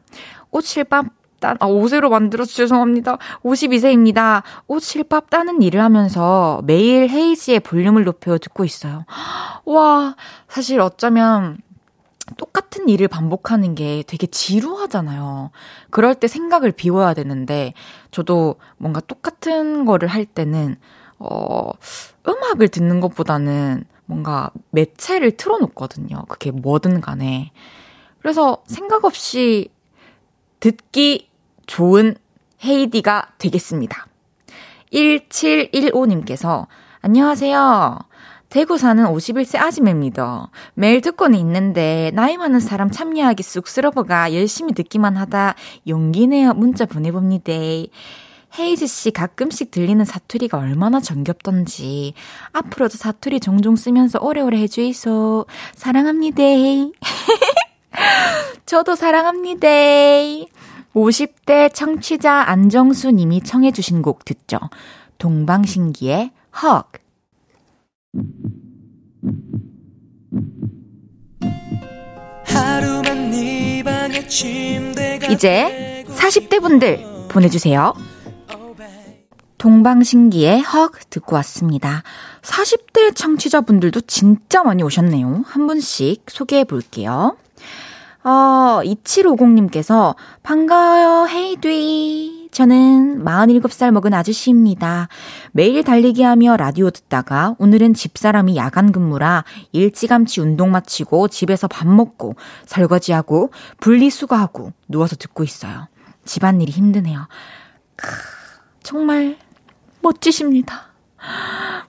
옷 0.52 0.64
실밥 0.64 1.04
딴, 1.38 1.58
아, 1.60 1.66
5세로 1.66 2.08
만들어서 2.08 2.50
죄송합니다. 2.50 3.18
52세입니다. 3.42 4.42
옷 4.68 4.82
실밥 4.82 5.28
따는 5.28 5.60
일을 5.60 5.82
하면서 5.82 6.62
매일 6.64 7.10
헤이지의 7.10 7.60
볼륨을 7.60 8.04
높여 8.04 8.38
듣고 8.38 8.64
있어요. 8.64 9.04
와, 9.66 10.16
사실 10.48 10.80
어쩌면 10.80 11.58
똑같은 12.36 12.88
일을 12.88 13.08
반복하는 13.08 13.74
게 13.74 14.02
되게 14.06 14.26
지루하잖아요. 14.26 15.50
그럴 15.90 16.14
때 16.14 16.28
생각을 16.28 16.72
비워야 16.72 17.14
되는데, 17.14 17.74
저도 18.10 18.56
뭔가 18.78 19.00
똑같은 19.00 19.84
거를 19.84 20.08
할 20.08 20.24
때는, 20.24 20.76
어, 21.18 21.70
음악을 22.26 22.68
듣는 22.68 23.00
것보다는 23.00 23.84
뭔가 24.06 24.50
매체를 24.70 25.36
틀어놓거든요. 25.36 26.24
그게 26.28 26.50
뭐든 26.50 27.00
간에. 27.00 27.52
그래서 28.18 28.62
생각 28.66 29.04
없이 29.04 29.70
듣기 30.60 31.28
좋은 31.66 32.16
헤이디가 32.64 33.34
되겠습니다. 33.38 34.06
1715님께서, 34.92 36.66
안녕하세요. 37.00 38.09
대구 38.50 38.78
사는 38.78 39.04
51세 39.04 39.60
아지매입니다. 39.60 40.50
매일 40.74 41.00
듣고는 41.00 41.38
있는데 41.38 42.10
나이 42.14 42.36
많은 42.36 42.58
사람 42.58 42.90
참여하기 42.90 43.44
쑥스러워가 43.44 44.34
열심히 44.34 44.72
듣기만 44.72 45.16
하다 45.16 45.54
용기 45.86 46.26
내어 46.26 46.52
문자 46.52 46.84
보내봅니다. 46.84 47.52
헤이즈 48.58 48.88
씨 48.88 49.12
가끔씩 49.12 49.70
들리는 49.70 50.04
사투리가 50.04 50.58
얼마나 50.58 50.98
정겹던지 50.98 52.14
앞으로도 52.52 52.96
사투리 52.96 53.38
종종 53.38 53.76
쓰면서 53.76 54.18
오래오래 54.20 54.58
해주이소. 54.62 55.46
사랑합니다. 55.76 56.42
저도 58.66 58.96
사랑합니다. 58.96 59.68
50대 60.92 61.72
청취자 61.72 62.48
안정수 62.48 63.12
님이 63.12 63.42
청해주신 63.42 64.02
곡 64.02 64.24
듣죠. 64.24 64.58
동방신기의 65.18 66.32
헉. 66.64 66.99
이제 75.30 76.04
40대 76.08 76.60
분들 76.60 77.04
보내주세요. 77.28 77.94
동방신기의 79.58 80.62
헉 80.62 80.92
듣고 81.10 81.36
왔습니다. 81.36 82.02
40대 82.42 83.14
청취자분들도 83.14 84.00
진짜 84.02 84.62
많이 84.62 84.82
오셨네요. 84.82 85.44
한 85.46 85.66
분씩 85.66 86.24
소개해 86.28 86.64
볼게요. 86.64 87.36
어, 88.24 88.80
2750님께서 88.84 90.14
반가워요, 90.42 91.28
헤이뒤. 91.28 92.39
저는 92.50 93.24
47살 93.24 93.92
먹은 93.92 94.12
아저씨입니다. 94.12 95.08
매일 95.52 95.84
달리기 95.84 96.22
하며 96.22 96.56
라디오 96.56 96.90
듣다가 96.90 97.54
오늘은 97.58 97.94
집사람이 97.94 98.56
야간 98.56 98.92
근무라 98.92 99.44
일찌감치 99.72 100.40
운동 100.40 100.70
마치고 100.72 101.28
집에서 101.28 101.68
밥 101.68 101.86
먹고 101.86 102.34
설거지하고 102.66 103.50
분리수거하고 103.78 104.72
누워서 104.88 105.16
듣고 105.16 105.44
있어요. 105.44 105.88
집안일이 106.24 106.72
힘드네요. 106.72 107.28
크, 107.96 108.08
정말 108.82 109.38
멋지십니다. 110.00 110.90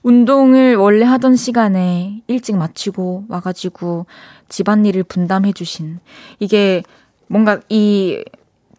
운동을 0.03 0.75
원래 0.75 1.05
하던 1.05 1.35
시간에 1.35 2.21
일찍 2.27 2.57
마치고 2.57 3.25
와가지고 3.29 4.05
집안일을 4.49 5.03
분담해주신 5.03 5.99
이게 6.39 6.83
뭔가 7.27 7.61
이 7.69 8.23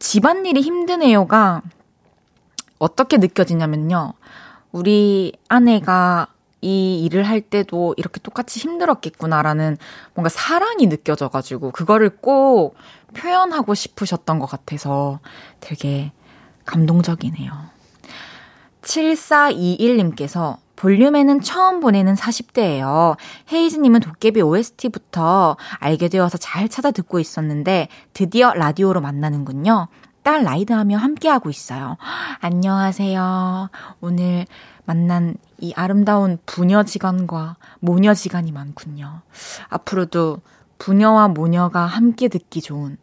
집안일이 0.02 0.60
힘드네요가 0.62 1.62
어떻게 2.80 3.18
느껴지냐면요. 3.18 4.14
우리 4.72 5.32
아내가 5.48 6.26
이 6.60 7.04
일을 7.04 7.22
할 7.22 7.40
때도 7.40 7.94
이렇게 7.96 8.18
똑같이 8.20 8.58
힘들었겠구나라는 8.58 9.78
뭔가 10.14 10.28
사랑이 10.28 10.88
느껴져가지고 10.88 11.70
그거를 11.70 12.10
꼭 12.16 12.74
표현하고 13.14 13.74
싶으셨던 13.74 14.40
것 14.40 14.46
같아서 14.46 15.20
되게 15.60 16.10
감동적이네요. 16.64 17.52
7421님께서 18.82 20.56
볼륨에는 20.82 21.42
처음 21.42 21.78
보내는 21.78 22.16
40대예요. 22.16 23.16
헤이즈님은 23.52 24.00
도깨비 24.00 24.42
OST부터 24.42 25.56
알게 25.78 26.08
되어서 26.08 26.38
잘 26.38 26.68
찾아 26.68 26.90
듣고 26.90 27.20
있었는데 27.20 27.86
드디어 28.12 28.52
라디오로 28.52 29.00
만나는군요. 29.00 29.86
딸 30.24 30.42
라이드하며 30.42 30.96
함께하고 30.98 31.50
있어요. 31.50 31.98
안녕하세요. 32.42 33.70
오늘 34.00 34.46
만난 34.84 35.36
이 35.58 35.72
아름다운 35.76 36.38
부녀 36.46 36.82
지간과 36.82 37.58
모녀 37.78 38.12
지간이 38.12 38.50
많군요. 38.50 39.20
앞으로도 39.68 40.38
부녀와 40.78 41.28
모녀가 41.28 41.86
함께 41.86 42.26
듣기 42.26 42.60
좋은 42.60 42.96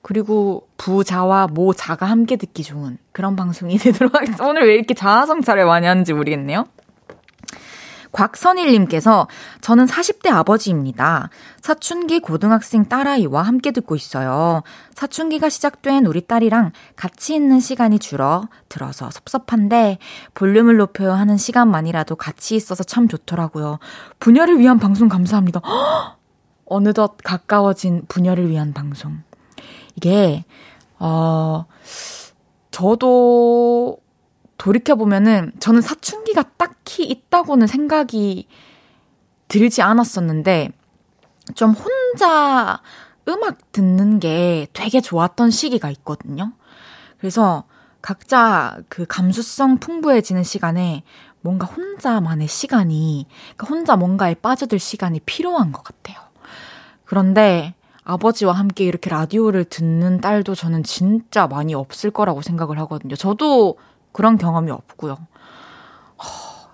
그리고 0.00 0.66
부자와 0.78 1.48
모자가 1.48 2.06
함께 2.06 2.36
듣기 2.36 2.62
좋은 2.62 2.96
그런 3.12 3.36
방송이 3.36 3.76
되도록 3.78 4.14
하겠습니다. 4.14 4.46
오늘 4.46 4.66
왜 4.66 4.74
이렇게 4.74 4.94
자아성찰을 4.94 5.66
많이 5.66 5.86
하는지 5.86 6.14
모르겠네요. 6.14 6.64
곽선일님께서 8.12 9.28
저는 9.60 9.86
40대 9.86 10.30
아버지입니다. 10.30 11.30
사춘기 11.60 12.20
고등학생 12.20 12.86
딸아이와 12.86 13.42
함께 13.42 13.70
듣고 13.70 13.94
있어요. 13.96 14.62
사춘기가 14.94 15.48
시작된 15.48 16.06
우리 16.06 16.26
딸이랑 16.26 16.72
같이 16.96 17.34
있는 17.34 17.60
시간이 17.60 17.98
줄어 17.98 18.48
들어서 18.68 19.10
섭섭한데 19.10 19.98
볼륨을 20.34 20.76
높여야 20.76 21.14
하는 21.14 21.36
시간만이라도 21.36 22.16
같이 22.16 22.56
있어서 22.56 22.84
참 22.84 23.08
좋더라고요. 23.08 23.78
부녀를 24.18 24.58
위한 24.58 24.78
방송 24.78 25.08
감사합니다. 25.08 25.60
허! 25.60 26.16
어느덧 26.70 27.16
가까워진 27.24 28.04
부녀를 28.06 28.48
위한 28.48 28.72
방송. 28.72 29.22
이게, 29.96 30.44
어, 31.00 31.66
저도 32.70 33.98
돌이켜보면은 34.60 35.52
저는 35.58 35.80
사춘기가 35.80 36.42
딱히 36.58 37.04
있다고는 37.04 37.66
생각이 37.66 38.46
들지 39.48 39.80
않았었는데 39.80 40.70
좀 41.54 41.70
혼자 41.70 42.82
음악 43.26 43.72
듣는 43.72 44.20
게 44.20 44.68
되게 44.74 45.00
좋았던 45.00 45.50
시기가 45.50 45.88
있거든요. 45.90 46.52
그래서 47.18 47.64
각자 48.02 48.76
그 48.90 49.06
감수성 49.08 49.78
풍부해지는 49.78 50.44
시간에 50.44 51.04
뭔가 51.40 51.66
혼자만의 51.66 52.46
시간이, 52.46 53.26
그러니까 53.56 53.74
혼자 53.74 53.96
뭔가에 53.96 54.34
빠져들 54.34 54.78
시간이 54.78 55.20
필요한 55.20 55.72
것 55.72 55.82
같아요. 55.82 56.18
그런데 57.06 57.74
아버지와 58.04 58.52
함께 58.52 58.84
이렇게 58.84 59.08
라디오를 59.08 59.64
듣는 59.64 60.20
딸도 60.20 60.54
저는 60.54 60.82
진짜 60.82 61.46
많이 61.46 61.74
없을 61.74 62.10
거라고 62.10 62.42
생각을 62.42 62.78
하거든요. 62.80 63.16
저도 63.16 63.78
그런 64.12 64.36
경험이 64.36 64.70
없고요. 64.70 65.18
허, 66.18 66.68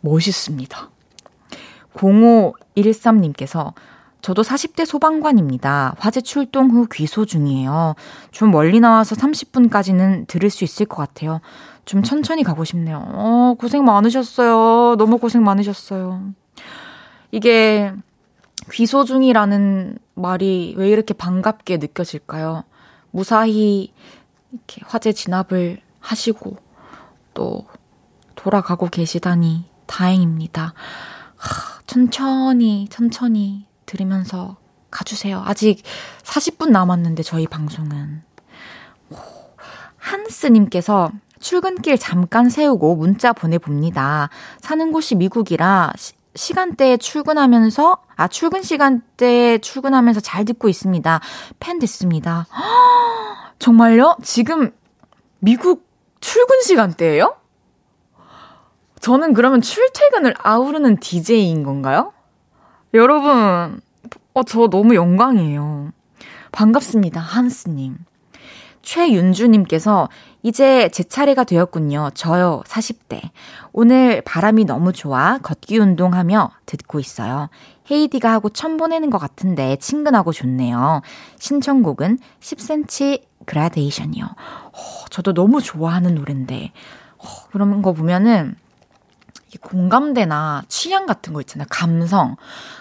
멋있습니다. 0.00 0.90
0513님께서 1.94 3.72
저도 4.20 4.42
40대 4.42 4.86
소방관입니다. 4.86 5.96
화재 5.98 6.22
출동 6.22 6.70
후 6.70 6.86
귀소 6.90 7.26
중이에요. 7.26 7.94
좀 8.30 8.50
멀리 8.50 8.80
나와서 8.80 9.14
30분까지는 9.14 10.26
들을 10.26 10.48
수 10.48 10.64
있을 10.64 10.86
것 10.86 10.96
같아요. 10.96 11.42
좀 11.84 12.02
천천히 12.02 12.42
가고 12.42 12.64
싶네요. 12.64 13.04
어, 13.06 13.54
고생 13.58 13.84
많으셨어요. 13.84 14.96
너무 14.96 15.18
고생 15.18 15.44
많으셨어요. 15.44 16.32
이게 17.32 17.92
귀소 18.72 19.04
중이라는 19.04 19.98
말이 20.14 20.74
왜 20.78 20.88
이렇게 20.88 21.12
반갑게 21.12 21.76
느껴질까요? 21.76 22.64
무사히 23.10 23.92
이렇게 24.52 24.80
화재 24.86 25.12
진압을 25.12 25.80
하시고 26.04 26.56
또 27.32 27.66
돌아가고 28.36 28.88
계시다니 28.88 29.64
다행입니다. 29.86 30.74
하, 31.36 31.80
천천히, 31.86 32.88
천천히 32.90 33.66
들으면서 33.86 34.56
가주세요. 34.90 35.42
아직 35.44 35.82
40분 36.22 36.70
남았는데 36.70 37.22
저희 37.22 37.46
방송은. 37.46 38.22
한스님께서 39.96 41.10
출근길 41.40 41.98
잠깐 41.98 42.48
세우고 42.48 42.96
문자 42.96 43.32
보내봅니다. 43.32 44.28
사는 44.60 44.92
곳이 44.92 45.14
미국이라 45.14 45.92
시, 45.96 46.12
시간대에 46.34 46.96
출근하면서, 46.96 47.98
아, 48.16 48.28
출근 48.28 48.62
시간대에 48.62 49.58
출근하면서 49.58 50.20
잘 50.20 50.44
듣고 50.44 50.68
있습니다. 50.68 51.20
팬 51.60 51.78
됐습니다. 51.78 52.46
허, 52.50 53.52
정말요? 53.58 54.16
지금 54.22 54.72
미국 55.38 55.86
출근 56.24 56.62
시간대예요? 56.62 57.36
저는 59.00 59.34
그러면 59.34 59.60
출퇴근을 59.60 60.32
아우르는 60.38 60.96
DJ인 60.96 61.64
건가요? 61.64 62.14
여러분, 62.94 63.78
어, 64.32 64.42
저 64.44 64.68
너무 64.68 64.94
영광이에요. 64.94 65.92
반갑습니다, 66.50 67.20
한스님. 67.20 67.98
최윤주님께서 68.80 70.08
이제 70.42 70.88
제 70.94 71.04
차례가 71.04 71.44
되었군요. 71.44 72.12
저요, 72.14 72.62
40대. 72.66 73.20
오늘 73.74 74.22
바람이 74.22 74.64
너무 74.64 74.94
좋아 74.94 75.36
걷기 75.42 75.76
운동하며 75.76 76.52
듣고 76.64 77.00
있어요. 77.00 77.50
헤이디가 77.90 78.32
하고 78.32 78.48
천 78.48 78.76
보내는 78.76 79.10
것 79.10 79.18
같은데 79.18 79.76
친근하고 79.76 80.32
좋네요. 80.32 81.02
신청곡은 81.38 82.18
10cm 82.40 83.22
그라데이션이요. 83.44 84.24
어, 84.24 85.04
저도 85.10 85.34
너무 85.34 85.60
좋아하는 85.60 86.14
노래인데 86.14 86.72
어, 87.18 87.24
그런 87.50 87.82
거 87.82 87.92
보면은 87.92 88.56
공감대나 89.60 90.64
취향 90.68 91.06
같은 91.06 91.32
거 91.32 91.40
있잖아요. 91.40 91.66
감성. 91.70 92.36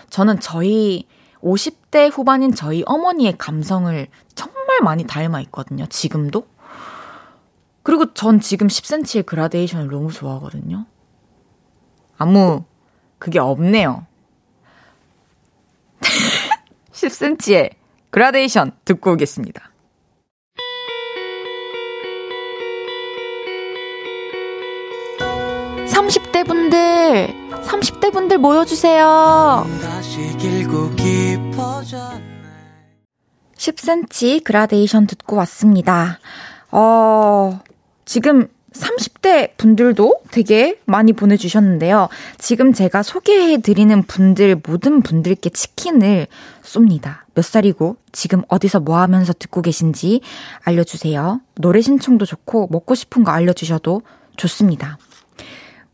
저는 0.10 0.40
저희 0.40 1.08
50대 1.42 2.12
후반인 2.12 2.56
저희 2.56 2.84
어머니의 2.86 3.38
감성을 3.38 4.08
정말 4.34 4.80
많이 4.82 5.06
닮아 5.06 5.42
있거든요. 5.42 5.86
지금도. 5.88 6.48
그리고 7.84 8.14
전 8.14 8.40
지금 8.40 8.68
10cm의 8.68 9.26
그라데이션을 9.26 9.90
너무 9.90 10.12
좋아하거든요. 10.12 10.86
아무 12.18 12.64
그게 13.20 13.40
없네요. 13.40 14.06
10cm의 17.04 17.72
그라데이션 18.12 18.72
듣고 18.86 19.12
오겠습니다. 19.14 19.72
30대 25.88 26.48
분들, 26.48 27.34
30대 27.64 28.14
분들 28.14 28.38
모여주세요. 28.38 29.66
10cm 33.58 34.44
그라데이션 34.44 35.08
듣고 35.08 35.36
왔습니다. 35.38 36.20
어, 36.72 37.60
지금 38.06 38.48
30대 38.74 39.56
분들도 39.58 40.22
되게 40.32 40.78
많이 40.86 41.14
보내주셨는데요. 41.14 42.10
지금 42.38 42.74
제가 42.74 43.04
소개해드리는 43.04 44.04
분들, 44.04 44.62
모든 44.68 45.02
분들께 45.02 45.50
치킨을 45.50 46.28
쏩니다. 46.64 47.20
몇 47.34 47.44
살이고, 47.44 47.98
지금 48.12 48.42
어디서 48.48 48.80
뭐 48.82 48.98
하면서 48.98 49.34
듣고 49.34 49.62
계신지 49.62 50.22
알려주세요. 50.64 51.42
노래 51.56 51.82
신청도 51.82 52.26
좋고, 52.26 52.68
먹고 52.72 52.96
싶은 52.96 53.24
거 53.24 53.32
알려주셔도 53.32 54.02
좋습니다. 54.38 54.98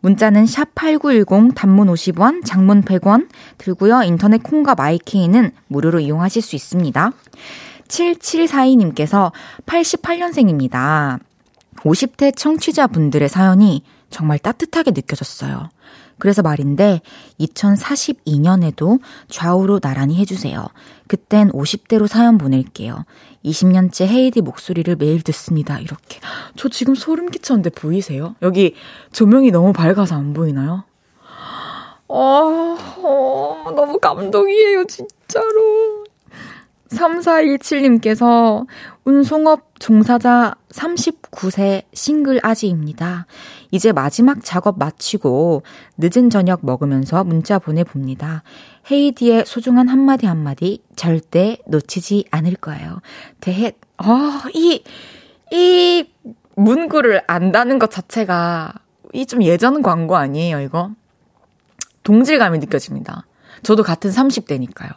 문자는 0.01 0.45
샵8910 0.45 1.53
단문 1.55 1.87
50원, 1.87 2.45
장문 2.45 2.83
100원 2.83 3.27
들고요. 3.57 4.03
인터넷 4.03 4.41
콩과 4.41 4.75
마이케이는 4.75 5.51
무료로 5.67 5.99
이용하실 5.99 6.41
수 6.41 6.55
있습니다. 6.55 7.11
7742님께서 7.89 9.31
88년생입니다. 9.65 11.19
50대 11.83 12.35
청취자분들의 12.35 13.27
사연이 13.29 13.83
정말 14.09 14.39
따뜻하게 14.39 14.91
느껴졌어요. 14.91 15.69
그래서 16.17 16.41
말인데 16.41 17.01
2042년에도 17.39 18.99
좌우로 19.29 19.79
나란히 19.79 20.17
해주세요. 20.17 20.67
그땐 21.07 21.49
50대로 21.51 22.07
사연 22.07 22.37
보낼게요. 22.37 23.05
20년째 23.45 24.05
헤이디 24.05 24.41
목소리를 24.41 24.93
매일 24.97 25.21
듣습니다. 25.21 25.79
이렇게. 25.79 26.19
저 26.57 26.67
지금 26.67 26.93
소름 26.93 27.31
끼쳤는데 27.31 27.69
보이세요? 27.69 28.35
여기 28.41 28.75
조명이 29.13 29.51
너무 29.51 29.71
밝아서 29.71 30.15
안 30.15 30.33
보이나요? 30.33 30.83
어, 32.09 32.77
어 32.97 33.71
너무 33.75 33.99
감동이에요, 33.99 34.85
진짜로. 34.85 36.03
3417님께서 36.89 38.65
운송업 39.05 39.79
종사자 39.79 40.55
39세 40.69 41.83
싱글 41.93 42.39
아지입니다. 42.43 43.25
이제 43.71 43.91
마지막 43.91 44.43
작업 44.43 44.77
마치고 44.79 45.63
늦은 45.97 46.29
저녁 46.29 46.65
먹으면서 46.65 47.23
문자 47.23 47.59
보내봅니다. 47.59 48.43
헤이디의 48.91 49.45
소중한 49.45 49.87
한마디 49.87 50.25
한마디 50.25 50.81
절대 50.95 51.57
놓치지 51.67 52.25
않을 52.31 52.55
거예요. 52.55 53.01
대해, 53.39 53.73
아, 53.97 54.43
이, 54.53 54.83
이 55.51 56.09
문구를 56.55 57.21
안다는 57.27 57.79
것 57.79 57.89
자체가 57.91 58.73
이 59.13 59.25
좀 59.25 59.43
예전 59.43 59.81
광고 59.81 60.17
아니에요, 60.17 60.59
이거? 60.61 60.91
동질감이 62.03 62.59
느껴집니다. 62.59 63.25
저도 63.63 63.83
같은 63.83 64.09
30대니까요. 64.11 64.91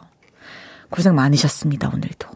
고생 0.93 1.15
많으셨습니다, 1.15 1.89
오늘도. 1.91 2.29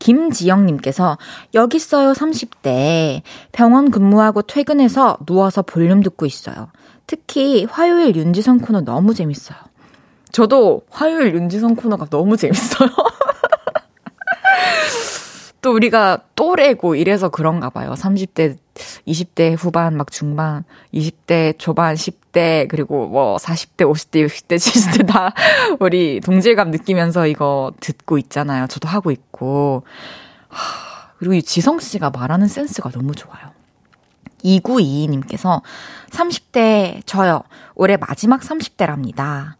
김지영님께서 0.00 1.16
여기 1.54 1.76
있어요 1.76 2.12
30대 2.12 3.22
병원 3.52 3.92
근무하고 3.92 4.42
퇴근해서 4.42 5.16
누워서 5.26 5.62
볼륨 5.62 6.02
듣고 6.02 6.26
있어요. 6.26 6.72
특히 7.06 7.68
화요일 7.70 8.16
윤지성 8.16 8.58
코너 8.58 8.80
너무 8.80 9.14
재밌어요. 9.14 9.56
저도 10.32 10.82
화요일 10.90 11.36
윤지성 11.36 11.76
코너가 11.76 12.06
너무 12.06 12.36
재밌어요. 12.36 12.88
또 15.62 15.72
우리가 15.72 16.22
또래고 16.34 16.96
이래서 16.96 17.28
그런가 17.28 17.70
봐요. 17.70 17.94
30대, 17.94 18.56
20대 19.06 19.56
후반, 19.58 19.96
막 19.96 20.10
중반, 20.10 20.64
20대 20.94 21.58
초반, 21.58 21.94
10대, 21.94 22.68
그리고 22.68 23.08
뭐 23.08 23.36
40대, 23.36 23.90
50대, 23.90 24.26
60대, 24.26 24.56
70대 24.56 25.06
다 25.06 25.32
우리 25.80 26.20
동질감 26.20 26.70
느끼면서 26.70 27.26
이거 27.26 27.72
듣고 27.80 28.18
있잖아요. 28.18 28.66
저도 28.66 28.88
하고 28.88 29.10
있고. 29.10 29.82
그리고 31.18 31.34
이 31.34 31.42
지성 31.42 31.80
씨가 31.80 32.10
말하는 32.10 32.46
센스가 32.46 32.90
너무 32.90 33.14
좋아요. 33.14 33.50
2922님께서 34.44 35.62
30대 36.10 37.02
저요. 37.06 37.42
올해 37.74 37.96
마지막 37.96 38.40
30대랍니다. 38.40 39.54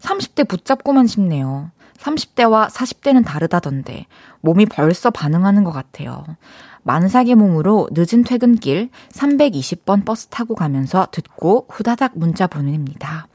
30대 0.00 0.48
붙잡고만 0.48 1.06
싶네요. 1.06 1.70
30대와 1.98 2.68
40대는 2.68 3.24
다르다던데 3.24 4.06
몸이 4.40 4.66
벌써 4.66 5.10
반응하는 5.10 5.64
것 5.64 5.72
같아요. 5.72 6.24
만삭의 6.86 7.34
몸으로 7.34 7.88
늦은 7.90 8.22
퇴근길 8.22 8.90
320번 9.10 10.04
버스 10.04 10.28
타고 10.28 10.54
가면서 10.54 11.08
듣고 11.10 11.66
후다닥 11.68 12.12
문자 12.14 12.46
보냅니다. 12.46 13.26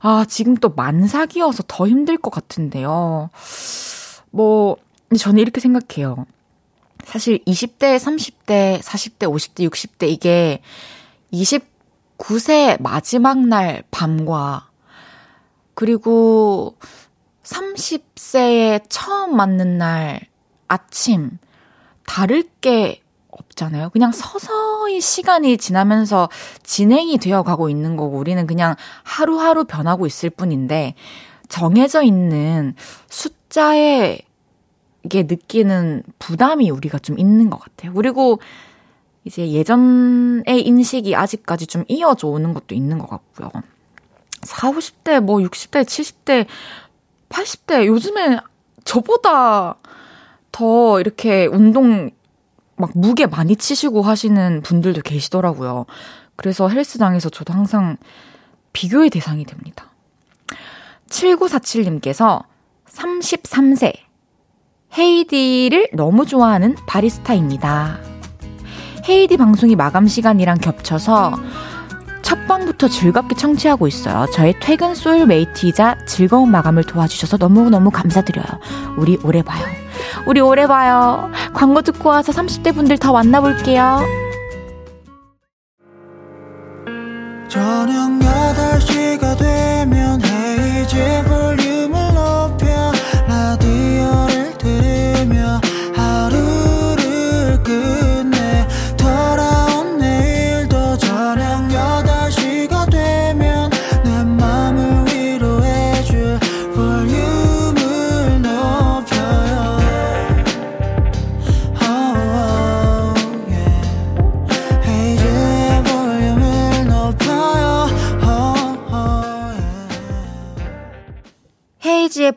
아, 0.00 0.24
지금 0.28 0.56
또 0.56 0.68
만삭이어서 0.70 1.62
더 1.68 1.86
힘들 1.86 2.18
것 2.18 2.30
같은데요. 2.30 3.30
뭐, 4.30 4.76
저는 5.16 5.38
이렇게 5.38 5.60
생각해요. 5.60 6.26
사실 7.04 7.38
20대, 7.44 7.98
30대, 7.98 8.80
40대, 8.80 9.32
50대, 9.32 9.70
60대 9.70 10.08
이게 10.08 10.60
29세 11.32 12.82
마지막 12.82 13.38
날 13.46 13.84
밤과 13.92 14.70
그리고 15.74 16.76
30세에 17.44 18.84
처음 18.88 19.36
맞는 19.36 19.78
날 19.78 20.20
아침 20.66 21.38
다를 22.12 22.44
게 22.60 23.00
없잖아요. 23.30 23.88
그냥 23.88 24.12
서서히 24.12 25.00
시간이 25.00 25.56
지나면서 25.56 26.28
진행이 26.62 27.16
되어 27.16 27.42
가고 27.42 27.70
있는 27.70 27.96
거고 27.96 28.18
우리는 28.18 28.46
그냥 28.46 28.74
하루하루 29.02 29.64
변하고 29.64 30.04
있을 30.04 30.28
뿐인데 30.28 30.94
정해져 31.48 32.02
있는 32.02 32.74
숫자에 33.08 34.18
게 35.08 35.22
느끼는 35.22 36.02
부담이 36.18 36.68
우리가 36.68 36.98
좀 36.98 37.18
있는 37.18 37.48
것 37.48 37.58
같아요. 37.58 37.94
그리고 37.94 38.40
이제 39.24 39.50
예전의 39.50 40.66
인식이 40.66 41.16
아직까지 41.16 41.66
좀 41.66 41.84
이어져 41.88 42.28
오는 42.28 42.52
것도 42.52 42.74
있는 42.74 42.98
것 42.98 43.08
같고요. 43.08 43.50
4, 44.42 44.70
50대, 44.70 45.20
뭐 45.20 45.38
60대, 45.38 45.84
70대 45.84 46.46
80대 47.30 47.86
요즘에 47.86 48.38
저보다 48.84 49.76
더 50.52 51.00
이렇게 51.00 51.46
운동 51.46 52.10
막 52.76 52.90
무게 52.94 53.26
많이 53.26 53.56
치시고 53.56 54.02
하시는 54.02 54.60
분들도 54.62 55.02
계시더라고요. 55.02 55.86
그래서 56.36 56.68
헬스장에서 56.68 57.30
저도 57.30 57.52
항상 57.52 57.96
비교의 58.72 59.10
대상이 59.10 59.44
됩니다. 59.44 59.90
7947님께서 61.08 62.44
33세 62.88 63.92
헤이디를 64.96 65.90
너무 65.94 66.26
좋아하는 66.26 66.76
바리스타입니다. 66.86 67.98
헤이디 69.08 69.36
방송이 69.36 69.74
마감 69.74 70.06
시간이랑 70.06 70.58
겹쳐서 70.58 71.34
첫 72.22 72.46
방부터 72.46 72.88
즐겁게 72.88 73.34
청취하고 73.34 73.86
있어요. 73.86 74.26
저의 74.32 74.54
퇴근 74.60 74.94
소울메이트이자 74.94 76.06
즐거운 76.06 76.50
마감을 76.50 76.84
도와주셔서 76.84 77.36
너무너무 77.36 77.90
감사드려요. 77.90 78.46
우리 78.96 79.18
오래 79.22 79.42
봐요. 79.42 79.64
우리 80.26 80.40
오래 80.40 80.66
봐요. 80.66 81.30
광고 81.52 81.82
듣고 81.82 82.08
와서 82.08 82.32
30대 82.32 82.74
분들 82.74 82.98
더 82.98 83.12
만나볼게요. 83.12 84.00
저녁 87.48 88.18
8시가 88.18 89.36
되면 89.38 90.22
헤이즈 90.22 91.24
볼 91.28 91.61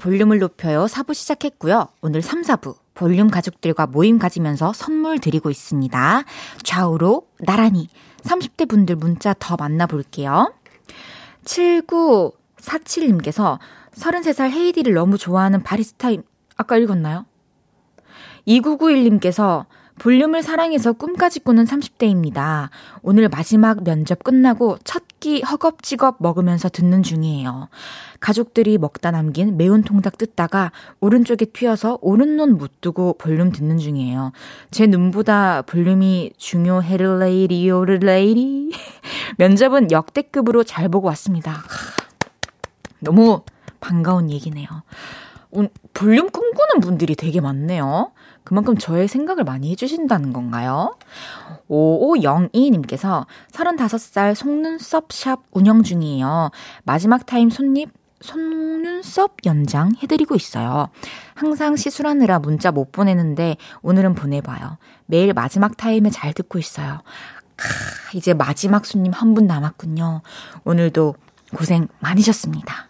볼륨을 0.05 0.37
높여요. 0.37 0.85
4부 0.85 1.15
시작했고요. 1.15 1.87
오늘 2.01 2.21
3, 2.21 2.43
4부 2.43 2.75
볼륨 2.93 3.31
가족들과 3.31 3.87
모임 3.87 4.19
가지면서 4.19 4.71
선물 4.71 5.17
드리고 5.17 5.49
있습니다. 5.49 6.23
좌우로 6.61 7.25
나란히 7.39 7.89
30대 8.21 8.69
분들 8.69 8.97
문자 8.97 9.33
더 9.39 9.55
만나볼게요. 9.55 10.53
7947님께서 11.45 13.57
33살 13.95 14.51
헤이디를 14.51 14.93
너무 14.93 15.17
좋아하는 15.17 15.63
바리스타임, 15.63 16.21
아까 16.55 16.77
읽었나요? 16.77 17.25
2991님께서 18.47 19.65
볼륨을 19.99 20.43
사랑해서 20.43 20.93
꿈까지 20.93 21.39
꾸는 21.39 21.65
30대입니다. 21.65 22.69
오늘 23.01 23.29
마지막 23.29 23.83
면접 23.83 24.23
끝나고 24.23 24.77
첫 24.83 25.05
끼 25.25 25.41
허겁지겁 25.41 26.17
먹으면서 26.19 26.69
듣는 26.69 27.01
중이에요. 27.01 27.67
가족들이 28.19 28.77
먹다 28.77 29.09
남긴 29.09 29.57
매운 29.57 29.81
통닭 29.81 30.19
뜯다가 30.19 30.71
오른쪽에 30.99 31.45
튀어서 31.45 31.97
오른 32.01 32.37
눈 32.37 32.59
못 32.59 32.79
뜨고 32.79 33.15
볼륨 33.17 33.51
듣는 33.51 33.79
중이에요. 33.79 34.33
제 34.69 34.85
눈보다 34.85 35.63
볼륨이 35.63 36.33
중요해를레이리오를레이리. 36.37 38.71
면접은 39.39 39.89
역대급으로 39.89 40.63
잘 40.63 40.89
보고 40.89 41.07
왔습니다. 41.07 41.63
너무 42.99 43.41
반가운 43.79 44.29
얘기네요. 44.29 44.67
볼륨 45.95 46.29
꿈꾸는 46.29 46.81
분들이 46.81 47.15
되게 47.15 47.41
많네요. 47.41 48.11
그만큼 48.45 48.77
저의 48.77 49.07
생각을 49.09 49.43
많이 49.43 49.71
해주신다는 49.71 50.31
건가요? 50.31 50.95
5502님께서 51.69 53.25
35살 53.51 54.35
속눈썹 54.35 55.11
샵 55.11 55.41
운영 55.51 55.83
중이에요. 55.83 56.51
마지막 56.83 57.25
타임 57.25 57.49
손님 57.49 57.89
속눈썹 58.21 59.37
연장 59.45 59.91
해드리고 60.01 60.35
있어요. 60.35 60.87
항상 61.33 61.75
시술하느라 61.75 62.39
문자 62.39 62.71
못 62.71 62.91
보내는데 62.91 63.57
오늘은 63.81 64.15
보내봐요. 64.15 64.77
매일 65.05 65.33
마지막 65.33 65.75
타임에 65.75 66.09
잘 66.09 66.33
듣고 66.33 66.57
있어요. 66.59 67.01
크, 67.55 68.17
이제 68.17 68.33
마지막 68.33 68.85
손님 68.85 69.11
한 69.11 69.33
분 69.33 69.47
남았군요. 69.47 70.21
오늘도 70.63 71.15
고생 71.55 71.87
많으셨습니다. 71.99 72.89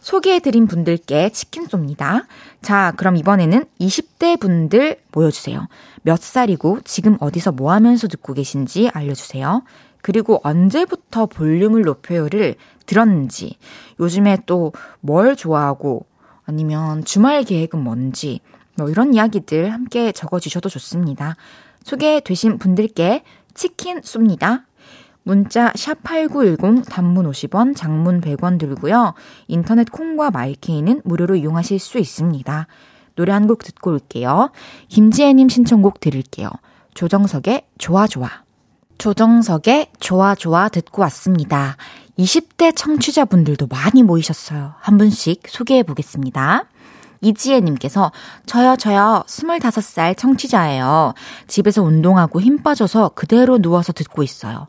소개해드린 0.00 0.66
분들께 0.66 1.30
치킨 1.30 1.66
쏩니다. 1.68 2.26
자, 2.62 2.92
그럼 2.96 3.16
이번에는 3.16 3.64
20대 3.80 4.38
분들 4.38 4.98
모여주세요. 5.12 5.66
몇 6.02 6.20
살이고 6.20 6.80
지금 6.84 7.16
어디서 7.20 7.52
뭐 7.52 7.72
하면서 7.72 8.06
듣고 8.06 8.34
계신지 8.34 8.88
알려주세요. 8.94 9.62
그리고 10.00 10.40
언제부터 10.42 11.26
볼륨을 11.26 11.82
높여요를 11.82 12.56
들었는지, 12.86 13.56
요즘에 14.00 14.38
또 14.46 14.72
뭘 15.00 15.36
좋아하고, 15.36 16.06
아니면 16.44 17.04
주말 17.04 17.44
계획은 17.44 17.82
뭔지, 17.82 18.40
뭐 18.76 18.88
이런 18.88 19.14
이야기들 19.14 19.72
함께 19.72 20.12
적어주셔도 20.12 20.68
좋습니다. 20.68 21.36
소개되신 21.84 22.58
분들께 22.58 23.22
치킨 23.54 24.00
쏩니다. 24.00 24.64
문자 25.24 25.70
샵8910 25.72 26.88
단문 26.88 27.30
50원, 27.30 27.76
장문 27.76 28.20
100원 28.20 28.58
들고요. 28.58 29.14
인터넷 29.46 29.90
콩과 29.90 30.30
마이케이는 30.30 31.02
무료로 31.04 31.36
이용하실 31.36 31.78
수 31.78 31.98
있습니다. 31.98 32.66
노래 33.14 33.32
한 33.32 33.46
곡 33.46 33.62
듣고 33.62 33.90
올게요. 33.90 34.50
김지혜님 34.88 35.48
신청곡 35.48 36.00
드릴게요. 36.00 36.48
조정석의 36.94 37.66
좋아 37.78 38.06
좋아. 38.06 38.28
조정석의 38.98 39.88
좋아 40.00 40.34
좋아 40.34 40.68
듣고 40.68 41.02
왔습니다. 41.02 41.76
20대 42.18 42.74
청취자분들도 42.74 43.66
많이 43.66 44.02
모이셨어요. 44.02 44.74
한 44.78 44.98
분씩 44.98 45.42
소개해 45.48 45.82
보겠습니다. 45.82 46.64
이지혜님께서 47.22 48.12
저요 48.46 48.76
저요 48.76 49.22
25살 49.26 50.16
청취자예요. 50.18 51.14
집에서 51.46 51.82
운동하고 51.82 52.40
힘 52.40 52.62
빠져서 52.62 53.10
그대로 53.14 53.58
누워서 53.58 53.92
듣고 53.92 54.22
있어요. 54.22 54.66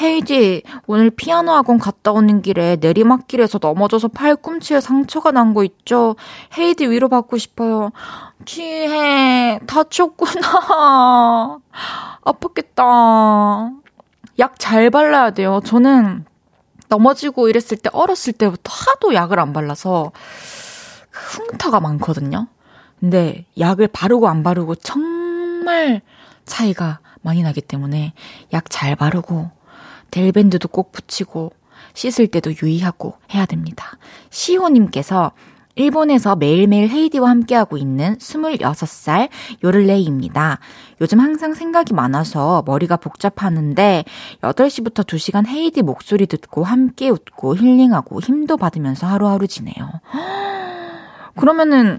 헤이디 0.00 0.62
오늘 0.86 1.10
피아노 1.10 1.52
학원 1.52 1.78
갔다 1.78 2.12
오는 2.12 2.42
길에 2.42 2.76
내리막길에서 2.80 3.58
넘어져서 3.60 4.08
팔꿈치에 4.08 4.80
상처가 4.80 5.32
난 5.32 5.54
거 5.54 5.64
있죠? 5.64 6.16
헤이디 6.58 6.86
위로받고 6.88 7.38
싶어요. 7.38 7.90
지혜 8.44 9.58
다쳤구나. 9.66 11.58
아팠겠다. 12.24 13.72
약 14.38 14.54
잘 14.58 14.90
발라야 14.90 15.30
돼요. 15.30 15.60
저는 15.64 16.24
넘어지고 16.88 17.48
이랬을 17.48 17.78
때 17.82 17.88
어렸을 17.92 18.32
때부터 18.32 18.72
하도 18.72 19.14
약을 19.14 19.38
안 19.40 19.52
발라서 19.52 20.12
흉터가 21.14 21.80
많거든요. 21.80 22.48
근데 23.00 23.44
약을 23.58 23.88
바르고 23.88 24.28
안 24.28 24.42
바르고 24.42 24.76
정말 24.76 26.02
차이가 26.44 27.00
많이 27.22 27.42
나기 27.42 27.60
때문에 27.60 28.12
약 28.52 28.64
잘 28.70 28.96
바르고 28.96 29.50
델밴드도 30.10 30.68
꼭 30.68 30.92
붙이고 30.92 31.52
씻을 31.94 32.26
때도 32.28 32.52
유의하고 32.62 33.14
해야 33.32 33.46
됩니다. 33.46 33.98
시호님께서 34.30 35.32
일본에서 35.76 36.36
매일매일 36.36 36.88
헤이디와 36.88 37.28
함께하고 37.30 37.76
있는 37.76 38.16
26살 38.18 39.28
요를레이입니다. 39.64 40.60
요즘 41.00 41.18
항상 41.18 41.52
생각이 41.54 41.94
많아서 41.94 42.62
머리가 42.64 42.96
복잡하는데 42.96 44.04
8시부터 44.40 45.04
2시간 45.04 45.48
헤이디 45.48 45.82
목소리 45.82 46.26
듣고 46.26 46.62
함께 46.62 47.08
웃고 47.10 47.56
힐링하고 47.56 48.20
힘도 48.20 48.56
받으면서 48.56 49.08
하루하루 49.08 49.48
지내요. 49.48 49.90
그러면은 51.36 51.98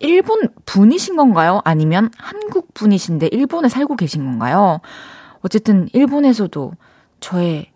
일본 0.00 0.48
분이신 0.66 1.16
건가요? 1.16 1.60
아니면 1.64 2.10
한국 2.18 2.74
분이신데 2.74 3.28
일본에 3.28 3.68
살고 3.68 3.96
계신 3.96 4.24
건가요? 4.24 4.80
어쨌든 5.40 5.88
일본에서도 5.92 6.72
저의 7.20 7.70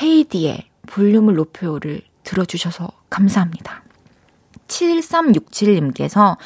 헤이디의 0.00 0.66
볼륨을 0.86 1.34
높여요를 1.34 2.02
들어주셔서 2.24 2.88
감사합니다. 3.10 3.82
7367님께서 4.68 6.36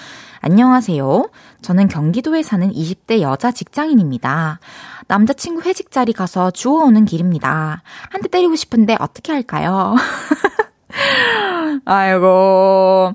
안녕하세요. 0.43 1.31
저는 1.63 1.89
경기도에 1.89 2.43
사는 2.43 2.71
20대 2.73 3.21
여자 3.21 3.51
직장인입니다. 3.51 4.59
남자친구 5.07 5.63
회식 5.63 5.91
자리 5.91 6.13
가서 6.13 6.51
주워오는 6.51 7.05
길입니다. 7.05 7.83
한 8.11 8.23
대 8.23 8.29
때리고 8.29 8.57
싶은데 8.57 8.97
어떻게 9.01 9.33
할까요? 9.33 9.97
아이고, 11.85 13.13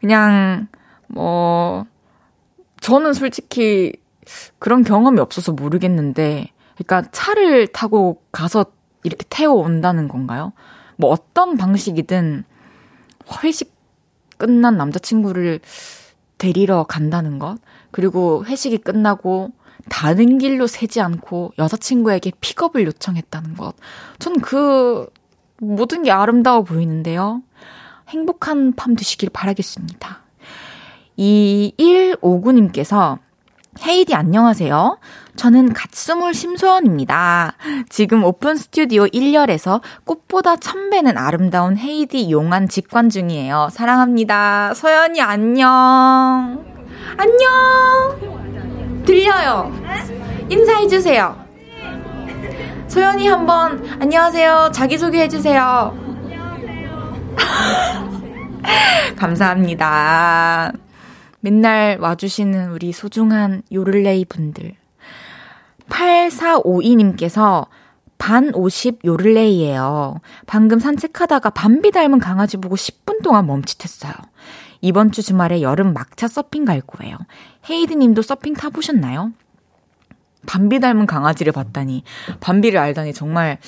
그냥, 0.00 0.68
뭐, 1.08 1.86
저는 2.80 3.12
솔직히 3.12 3.92
그런 4.58 4.84
경험이 4.84 5.20
없어서 5.20 5.52
모르겠는데, 5.52 6.50
그러니까 6.76 7.10
차를 7.10 7.68
타고 7.68 8.22
가서 8.30 8.66
이렇게 9.02 9.24
태워 9.28 9.54
온다는 9.56 10.08
건가요? 10.08 10.52
뭐 10.96 11.10
어떤 11.10 11.56
방식이든 11.56 12.44
회식 13.42 13.74
끝난 14.36 14.76
남자친구를 14.76 15.60
데리러 16.38 16.84
간다는 16.84 17.38
것, 17.38 17.58
그리고 17.90 18.44
회식이 18.44 18.78
끝나고 18.78 19.50
다른 19.88 20.38
길로 20.38 20.66
새지 20.66 21.00
않고 21.00 21.52
여자친구에게 21.58 22.32
픽업을 22.40 22.86
요청했다는 22.86 23.56
것. 23.56 23.74
전 24.18 24.34
그 24.40 25.08
모든 25.60 26.02
게 26.04 26.10
아름다워 26.10 26.62
보이는데요. 26.62 27.42
행복한 28.08 28.72
밤 28.74 28.96
되시길 28.96 29.30
바라겠습니다. 29.30 30.22
2159님께서 31.18 33.18
헤이디 33.86 34.14
안녕하세요. 34.14 34.98
저는 35.36 35.72
갓스물 35.72 36.34
심소연입니다. 36.34 37.52
지금 37.88 38.24
오픈 38.24 38.56
스튜디오 38.56 39.06
1열에서 39.06 39.80
꽃보다 40.04 40.56
천배는 40.56 41.16
아름다운 41.16 41.76
헤이디 41.76 42.30
용한 42.30 42.68
직관 42.68 43.08
중이에요. 43.08 43.68
사랑합니다. 43.70 44.74
소연이 44.74 45.20
안녕. 45.20 46.64
안녕. 47.16 49.04
들려요. 49.04 49.72
인사해주세요. 50.48 51.46
소연이 52.88 53.28
한번 53.28 53.86
안녕하세요. 54.00 54.70
자기소개해주세요. 54.72 56.07
감사합니다. 59.16 60.72
맨날 61.40 61.98
와주시는 62.00 62.70
우리 62.70 62.92
소중한 62.92 63.62
요를레이 63.72 64.24
분들. 64.24 64.74
8452님께서 65.88 67.66
반 68.18 68.52
50 68.52 69.04
요를레이예요. 69.04 70.20
방금 70.46 70.80
산책하다가 70.80 71.50
밤비 71.50 71.92
닮은 71.92 72.18
강아지 72.18 72.56
보고 72.56 72.74
10분 72.74 73.22
동안 73.22 73.46
멈칫했어요. 73.46 74.12
이번 74.80 75.12
주 75.12 75.22
주말에 75.22 75.62
여름 75.62 75.92
막차 75.92 76.28
서핑 76.28 76.64
갈 76.64 76.80
거예요. 76.80 77.16
헤이드 77.70 77.94
님도 77.94 78.22
서핑 78.22 78.54
타보셨나요? 78.54 79.32
밤비 80.46 80.80
닮은 80.80 81.06
강아지를 81.06 81.52
봤다니, 81.52 82.04
밤비를 82.40 82.78
알다니 82.78 83.12
정말 83.12 83.58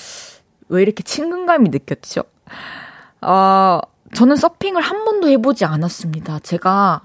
왜 0.69 0.83
이렇게 0.83 1.03
친근감이 1.03 1.69
느꼈죠? 1.69 2.23
어, 3.23 3.81
저는 4.15 4.37
서핑을 4.37 4.83
한 4.83 5.05
번도 5.05 5.29
해보지 5.29 5.65
않았습니다. 5.65 6.41
제가 6.41 7.03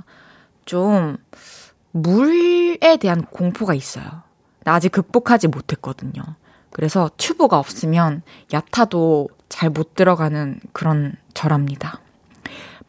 좀 0.66 1.18
물에 1.92 2.98
대한 2.98 3.26
공포가 3.26 3.74
있어요. 3.74 4.06
나 4.64 4.74
아직 4.74 4.92
극복하지 4.92 5.48
못했거든요. 5.48 6.24
그래서 6.72 7.10
튜브가 7.18 7.58
없으면 7.60 8.22
야타도 8.54 9.30
잘 9.48 9.70
못 9.70 9.96
들어가는 9.96 10.60
그런 10.74 11.14
저랍니다. 11.34 12.00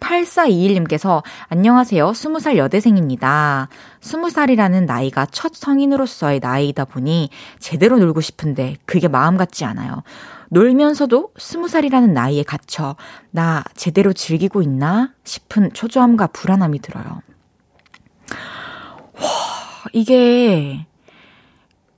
8421님께서 0.00 1.22
안녕하세요. 1.48 2.10
20살 2.10 2.56
여대생입니다. 2.56 3.68
20살이라는 4.00 4.86
나이가 4.86 5.26
첫 5.26 5.54
성인으로서의 5.54 6.40
나이이다 6.40 6.86
보니 6.86 7.30
제대로 7.58 7.98
놀고 7.98 8.20
싶은데 8.20 8.76
그게 8.84 9.08
마음 9.08 9.36
같지 9.36 9.64
않아요. 9.64 10.02
놀면서도 10.50 11.32
20살이라는 11.36 12.10
나이에 12.10 12.42
갇혀 12.42 12.96
나 13.30 13.64
제대로 13.74 14.12
즐기고 14.12 14.62
있나 14.62 15.12
싶은 15.24 15.72
초조함과 15.72 16.28
불안함이 16.28 16.80
들어요. 16.80 17.22
와, 19.14 19.28
이게 19.92 20.86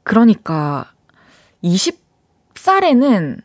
그러니까 0.02 0.92
20살에는 1.64 3.40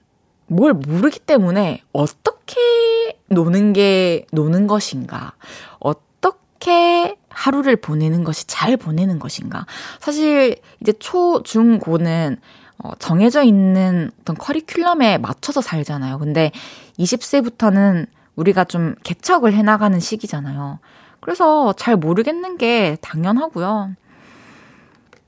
뭘 0.47 0.74
모르기 0.74 1.20
때문에 1.20 1.82
어떻게 1.91 3.20
노는 3.28 3.74
게 3.74 4.26
노는 4.32 4.68
것인가, 4.68 5.34
어떻게 5.80 7.18
하루를 7.30 7.76
보내는 7.78 8.24
것이 8.24 8.45
잘 8.47 8.78
보내는 8.78 9.20
것인가. 9.20 9.66
사실 9.99 10.58
이제 10.82 10.93
초, 10.93 11.41
중, 11.43 11.80
고는 11.80 12.38
어, 12.84 12.92
정해져 13.00 13.44
있는 13.44 14.12
어떤 14.22 14.36
커리큘럼에 14.36 15.20
맞춰서 15.20 15.62
살잖아요. 15.62 16.20
근데 16.20 16.52
20세부터는 17.00 18.08
우리가 18.36 18.66
좀 18.66 18.96
개척을 19.04 19.54
해나가는 19.54 19.98
시기잖아요. 20.00 20.80
그래서 21.22 21.74
잘 21.74 21.96
모르겠는 21.96 22.58
게 22.58 22.98
당연하고요. 23.02 23.96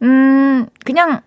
음, 0.04 0.68
그냥 0.84 1.22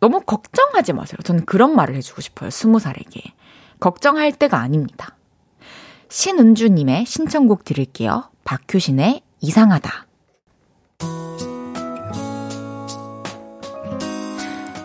너무 0.00 0.20
걱정하지 0.20 0.92
마세요. 0.92 1.16
저는 1.24 1.46
그런 1.46 1.74
말을 1.74 1.96
해주고 1.96 2.20
싶어요. 2.20 2.50
스무 2.50 2.78
살에게. 2.78 3.32
걱정할 3.80 4.32
때가 4.32 4.58
아닙니다. 4.58 5.16
신은주님의 6.10 7.06
신청곡 7.06 7.64
들을게요. 7.64 8.30
박효신의 8.44 9.22
이상하다. 9.40 10.06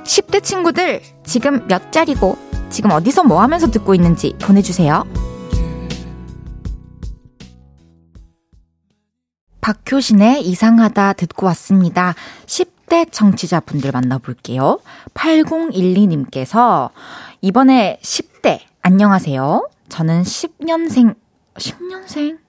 10대 0.04 0.44
친구들, 0.44 1.02
지금 1.24 1.68
몇 1.68 1.92
자리고, 1.92 2.38
지금 2.70 2.92
어디서 2.92 3.24
뭐 3.24 3.42
하면서 3.42 3.70
듣고 3.70 3.96
있는지 3.96 4.36
보내주세요. 4.42 5.04
박효신의 9.62 10.46
이상하다 10.46 11.14
듣고 11.14 11.46
왔습니다. 11.48 12.16
10대 12.46 13.08
청취자분들 13.12 13.92
만나볼게요. 13.92 14.80
8012님께서 15.14 16.90
이번에 17.42 17.98
10대 18.02 18.60
안녕하세요. 18.82 19.70
저는 19.88 20.24
10년생 20.24 21.16
10년생? 21.56 22.40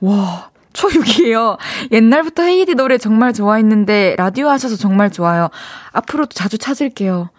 와, 0.00 0.50
초6이에요. 0.72 1.58
옛날부터 1.92 2.42
헤이디 2.44 2.74
노래 2.74 2.98
정말 2.98 3.32
좋아했는데 3.32 4.16
라디오 4.16 4.48
하셔서 4.48 4.76
정말 4.76 5.10
좋아요. 5.10 5.48
앞으로도 5.92 6.34
자주 6.34 6.58
찾을게요. 6.58 7.30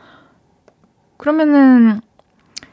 그러면은 1.18 2.02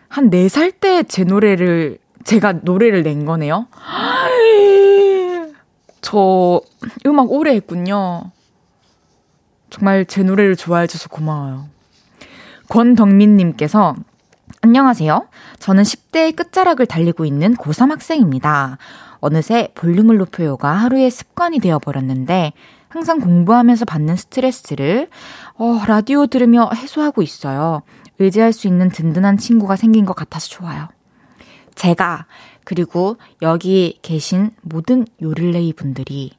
한 0.09 0.31
4살 0.31 0.81
때 0.81 1.03
제 1.05 1.25
노래를 1.25 1.99
제가 2.25 2.53
노래를 2.63 3.03
낸 3.03 3.25
거네요. 3.25 3.69
저 6.01 6.61
음악 7.07 7.31
오래 7.31 7.55
했군요. 7.55 8.31
정말 9.71 10.07
제 10.07 10.23
노래를 10.23 10.57
좋아해 10.57 10.87
줘서 10.87 11.09
고마워요. 11.09 11.69
권덕민 12.69 13.37
님께서 13.37 13.95
안녕하세요. 14.63 15.29
저는 15.59 15.83
10대의 15.83 16.35
끝자락을 16.35 16.87
달리고 16.87 17.25
있는 17.25 17.55
고3 17.55 17.91
학생입니다. 17.91 18.79
어느새 19.21 19.69
볼륨을 19.75 20.17
높여요가 20.19 20.73
하루의 20.73 21.11
습관이 21.11 21.59
되어버렸는데 21.61 22.53
항상 22.89 23.21
공부하면서 23.21 23.85
받는 23.85 24.17
스트레스를 24.17 25.09
어, 25.57 25.83
라디오 25.87 26.27
들으며 26.27 26.71
해소하고 26.75 27.23
있어요. 27.23 27.83
의지할 28.19 28.53
수 28.53 28.67
있는 28.67 28.89
든든한 28.89 29.37
친구가 29.37 29.77
생긴 29.77 30.05
것 30.05 30.15
같아서 30.15 30.49
좋아요. 30.49 30.89
제가 31.75 32.27
그리고 32.65 33.17
여기 33.43 33.99
계신 34.03 34.51
모든 34.63 35.07
요릴레이 35.23 35.73
분들이 35.73 36.33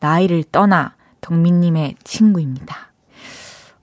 나이를 0.00 0.44
떠나 0.44 0.94
덕민님의 1.20 1.96
친구입니다. 2.04 2.92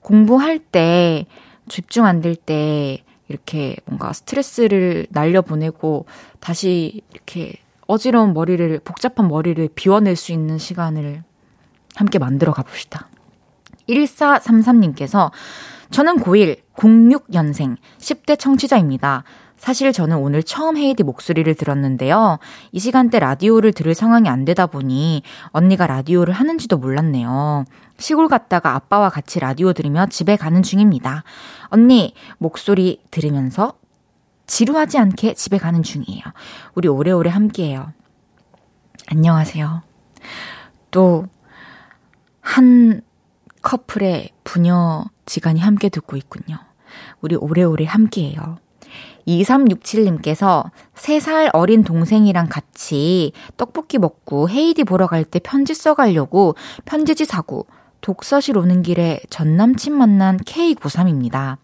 공부할 0.01 0.59
때 0.59 1.25
집중 1.67 2.05
안 2.05 2.21
될 2.21 2.35
때 2.35 3.03
이렇게 3.27 3.75
뭔가 3.85 4.13
스트레스를 4.13 5.07
날려보내고 5.09 6.05
다시 6.39 7.01
이렇게 7.13 7.55
어지러운 7.87 8.33
머리를, 8.33 8.79
복잡한 8.83 9.27
머리를 9.27 9.69
비워낼 9.75 10.15
수 10.15 10.31
있는 10.31 10.57
시간을 10.57 11.23
함께 11.95 12.19
만들어 12.19 12.51
가봅시다. 12.53 13.09
1433님께서 13.89 15.31
저는 15.91 16.17
고1 16.17 16.59
06년생 16.75 17.77
10대 17.99 18.37
청취자입니다. 18.37 19.23
사실 19.57 19.91
저는 19.93 20.17
오늘 20.17 20.43
처음 20.43 20.77
헤이디 20.77 21.03
목소리를 21.03 21.53
들었는데요. 21.55 22.39
이 22.71 22.79
시간대 22.79 23.19
라디오를 23.19 23.71
들을 23.71 23.95
상황이 23.95 24.29
안 24.29 24.45
되다 24.45 24.67
보니 24.67 25.23
언니가 25.47 25.87
라디오를 25.87 26.33
하는지도 26.33 26.77
몰랐네요. 26.77 27.65
시골 27.97 28.27
갔다가 28.27 28.75
아빠와 28.75 29.09
같이 29.09 29.39
라디오 29.39 29.73
들으며 29.73 30.05
집에 30.07 30.35
가는 30.35 30.61
중입니다. 30.61 31.23
언니, 31.69 32.13
목소리 32.37 33.01
들으면서 33.09 33.73
지루하지 34.47 34.97
않게 34.97 35.33
집에 35.33 35.57
가는 35.57 35.81
중이에요. 35.83 36.21
우리 36.75 36.87
오래오래 36.87 37.29
함께해요. 37.29 37.91
안녕하세요. 39.07 39.81
또, 40.91 41.27
한 42.41 43.01
커플의 43.61 44.29
부녀 44.43 45.05
지간이 45.25 45.59
함께 45.59 45.89
듣고 45.89 46.15
있군요. 46.15 46.59
우리 47.21 47.35
오래오래 47.35 47.85
함께해요. 47.85 48.57
2367님께서 49.27 50.69
3살 50.93 51.49
어린 51.53 51.83
동생이랑 51.83 52.47
같이 52.47 53.31
떡볶이 53.57 53.97
먹고 53.97 54.49
헤이디 54.49 54.83
보러 54.83 55.07
갈 55.07 55.25
때 55.25 55.39
편지 55.39 55.73
써가려고 55.73 56.55
편지지 56.85 57.25
사고 57.25 57.65
독서실 58.01 58.57
오는 58.57 58.83
길에 58.83 59.19
전 59.31 59.57
남친 59.57 59.93
만난 59.97 60.37
K93입니다. 60.37 61.57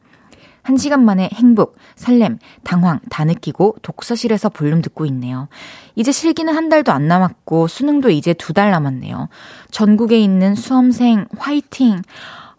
한 0.63 0.77
시간 0.77 1.03
만에 1.03 1.29
행복, 1.33 1.75
설렘, 1.95 2.37
당황 2.63 2.99
다 3.09 3.25
느끼고 3.25 3.77
독서실에서 3.81 4.49
볼륨 4.49 4.81
듣고 4.81 5.05
있네요. 5.07 5.47
이제 5.95 6.11
실기는 6.11 6.55
한 6.55 6.69
달도 6.69 6.91
안 6.91 7.07
남았고 7.07 7.67
수능도 7.67 8.09
이제 8.11 8.33
두 8.33 8.53
달 8.53 8.69
남았네요. 8.71 9.29
전국에 9.71 10.19
있는 10.19 10.55
수험생 10.55 11.27
화이팅! 11.37 12.01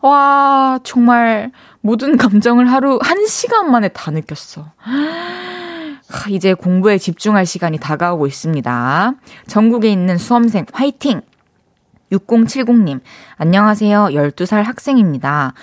와, 0.01 0.81
정말 0.83 1.53
모든 1.81 2.17
감정을 2.17 2.71
하루 2.71 2.99
한 3.03 3.25
시간 3.27 3.71
만에 3.71 3.89
다 3.89 4.11
느꼈어. 4.11 4.67
이제 6.29 6.55
공부에 6.55 6.99
집중할 6.99 7.47
시간이 7.47 7.79
다가오고 7.79 8.27
있습니다. 8.27 9.15
전국에 9.47 9.91
있는 9.91 10.19
수험생 10.19 10.67
화이팅! 10.73 11.21
6070님, 12.11 13.01
안녕하세요. 13.37 14.09
12살 14.13 14.63
학생입니다. 14.65 15.55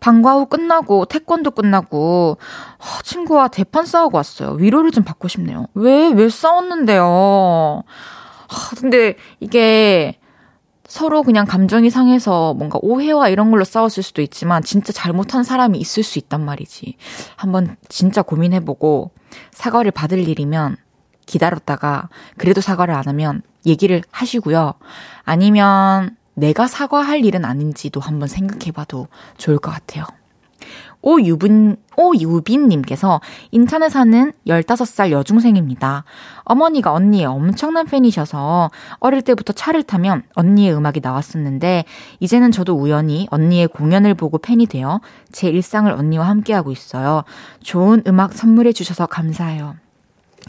방과 0.00 0.34
후 0.34 0.46
끝나고 0.46 1.06
태권도 1.06 1.52
끝나고 1.52 2.38
어, 2.78 3.02
친구와 3.02 3.48
대판 3.48 3.86
싸우고 3.86 4.16
왔어요. 4.16 4.50
위로를 4.52 4.90
좀 4.90 5.04
받고 5.04 5.28
싶네요. 5.28 5.66
왜, 5.74 6.08
왜 6.08 6.28
싸웠는데요? 6.28 7.04
어, 7.04 7.84
근데 8.78 9.16
이게 9.40 10.18
서로 10.86 11.22
그냥 11.22 11.46
감정이 11.46 11.90
상해서 11.90 12.54
뭔가 12.54 12.78
오해와 12.80 13.28
이런 13.28 13.50
걸로 13.50 13.64
싸웠을 13.64 14.02
수도 14.02 14.22
있지만 14.22 14.62
진짜 14.62 14.92
잘못한 14.92 15.42
사람이 15.42 15.78
있을 15.78 16.02
수 16.02 16.18
있단 16.18 16.44
말이지. 16.44 16.96
한번 17.34 17.76
진짜 17.88 18.22
고민해보고 18.22 19.10
사과를 19.50 19.90
받을 19.90 20.28
일이면 20.28 20.76
기다렸다가 21.26 22.08
그래도 22.36 22.60
사과를 22.60 22.94
안 22.94 23.08
하면 23.08 23.42
얘기를 23.66 24.02
하시고요. 24.12 24.74
아니면 25.24 26.16
내가 26.36 26.66
사과할 26.68 27.24
일은 27.24 27.44
아닌지도 27.44 27.98
한번 28.00 28.28
생각해봐도 28.28 29.08
좋을 29.38 29.58
것 29.58 29.70
같아요. 29.70 30.04
오유빈, 31.02 31.76
오유빈님께서 31.96 33.20
인천에 33.52 33.88
사는 33.88 34.32
15살 34.46 35.12
여중생입니다. 35.12 36.04
어머니가 36.42 36.92
언니의 36.92 37.26
엄청난 37.26 37.86
팬이셔서 37.86 38.70
어릴 38.98 39.22
때부터 39.22 39.52
차를 39.52 39.84
타면 39.84 40.24
언니의 40.34 40.74
음악이 40.74 41.00
나왔었는데, 41.00 41.84
이제는 42.18 42.50
저도 42.50 42.74
우연히 42.74 43.28
언니의 43.30 43.68
공연을 43.68 44.14
보고 44.14 44.38
팬이 44.38 44.66
되어 44.66 45.00
제 45.30 45.48
일상을 45.48 45.90
언니와 45.90 46.28
함께하고 46.28 46.72
있어요. 46.72 47.22
좋은 47.62 48.02
음악 48.06 48.32
선물해 48.32 48.72
주셔서 48.72 49.06
감사해요. 49.06 49.76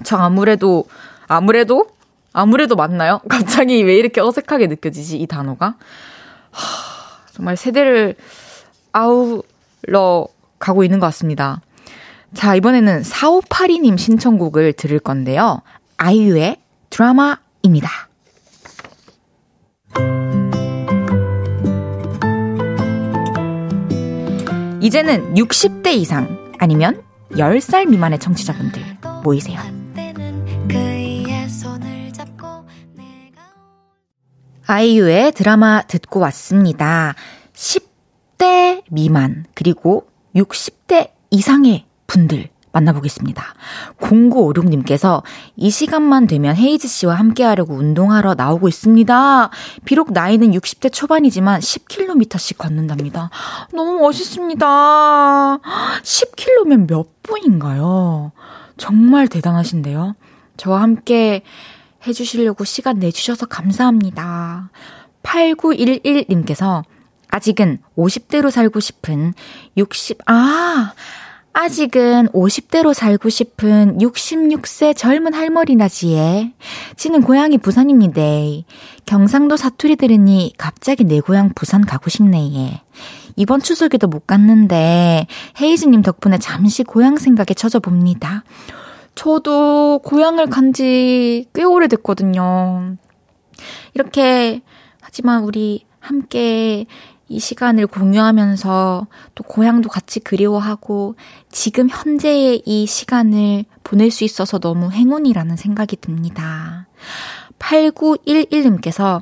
저 0.04 0.18
아무래도, 0.18 0.86
아무래도? 1.28 1.86
아무래도 2.38 2.76
맞나요? 2.76 3.20
갑자기 3.28 3.82
왜 3.84 3.96
이렇게 3.96 4.22
어색하게 4.22 4.68
느껴지지, 4.68 5.18
이 5.18 5.26
단어가? 5.26 5.76
하, 6.52 7.32
정말 7.34 7.58
세대를 7.58 8.16
아우러 8.92 10.28
가고 10.60 10.84
있는 10.84 11.00
것 11.00 11.08
같습니다. 11.08 11.62
자, 12.36 12.56
이번에는 12.56 13.02
4582님 13.02 13.98
신청곡을 13.98 14.74
들을 14.74 15.00
건데요. 15.00 15.62
아이유의 15.98 16.58
드라마입니다. 16.92 17.90
이제는 24.82 25.34
60대 25.34 25.88
이상 25.96 26.54
아니면 26.60 27.02
10살 27.32 27.88
미만의 27.88 28.20
청취자분들 28.20 28.82
모이세요. 29.24 29.60
아이유의 34.68 35.32
드라마 35.32 35.82
듣고 35.84 36.20
왔습니다. 36.20 37.16
10대 37.54 38.84
미만, 38.92 39.46
그리고 39.54 40.08
60대 40.36 41.12
이상의 41.32 41.86
분들 42.06 42.50
만나보겠습니다. 42.74 43.44
0956님께서 43.98 45.24
이 45.56 45.70
시간만 45.70 46.28
되면 46.28 46.56
헤이즈 46.58 46.86
씨와 46.86 47.16
함께 47.16 47.46
하려고 47.46 47.76
운동하러 47.76 48.36
나오고 48.36 48.68
있습니다. 48.68 49.50
비록 49.86 50.12
나이는 50.12 50.52
60대 50.52 50.92
초반이지만 50.92 51.62
10km씩 51.62 52.58
걷는답니다. 52.58 53.30
너무 53.74 54.00
멋있습니다. 54.00 55.60
10km면 56.04 56.88
몇 56.88 57.24
분인가요? 57.24 58.34
정말 58.76 59.30
대단하신데요. 59.30 60.16
저와 60.58 60.82
함께 60.82 61.44
해주시려고 62.08 62.64
시간 62.64 63.00
내주셔서 63.00 63.46
감사합니다. 63.46 64.70
8911님께서 65.24 66.84
아직은 67.30 67.80
50대로 67.98 68.50
살고 68.50 68.80
싶은 68.80 69.34
60, 69.76 70.20
아, 70.26 70.94
아직은 71.54 72.28
50대로 72.30 72.94
살고 72.94 73.30
싶은 73.30 73.98
66세 73.98 74.96
젊은 74.96 75.34
할머니나지에 75.34 76.54
지는 76.96 77.22
고향이 77.22 77.58
부산입니다. 77.58 78.22
경상도 79.06 79.58
사투리 79.58 79.96
들으니 79.96 80.54
갑자기 80.58 81.04
내 81.04 81.20
고향 81.20 81.52
부산 81.56 81.82
가고 81.84 82.10
싶네. 82.10 82.84
이번 83.36 83.62
추석에도 83.62 84.08
못 84.08 84.28
갔는데 84.28 85.26
헤이즈님 85.60 86.04
덕분에 86.04 86.38
잠시 86.38 86.84
고향 86.84 87.18
생각에 87.18 87.54
젖어 87.56 87.80
봅니다. 87.80 88.44
저도 89.18 90.00
고향을 90.04 90.48
간 90.48 90.72
지 90.74 91.46
꽤 91.54 91.64
오래됐거든요. 91.64 92.96
이렇게 93.94 94.62
하지만 95.02 95.44
우리 95.44 95.86
함께 96.00 96.86
이 97.28 97.40
시간을 97.40 97.88
공유하면서 97.88 99.08
또 99.36 99.44
고향도 99.44 99.90
같이 99.90 100.20
그리워하고 100.20 101.16
지금 101.50 101.90
현재의 101.90 102.62
이 102.66 102.86
시간을 102.86 103.66
보낼 103.84 104.12
수 104.12 104.24
있어서 104.24 104.60
너무 104.60 104.92
행운이라는 104.92 105.58
생각이 105.58 105.98
듭니다. 105.98 106.88
8911님께서 107.60 109.22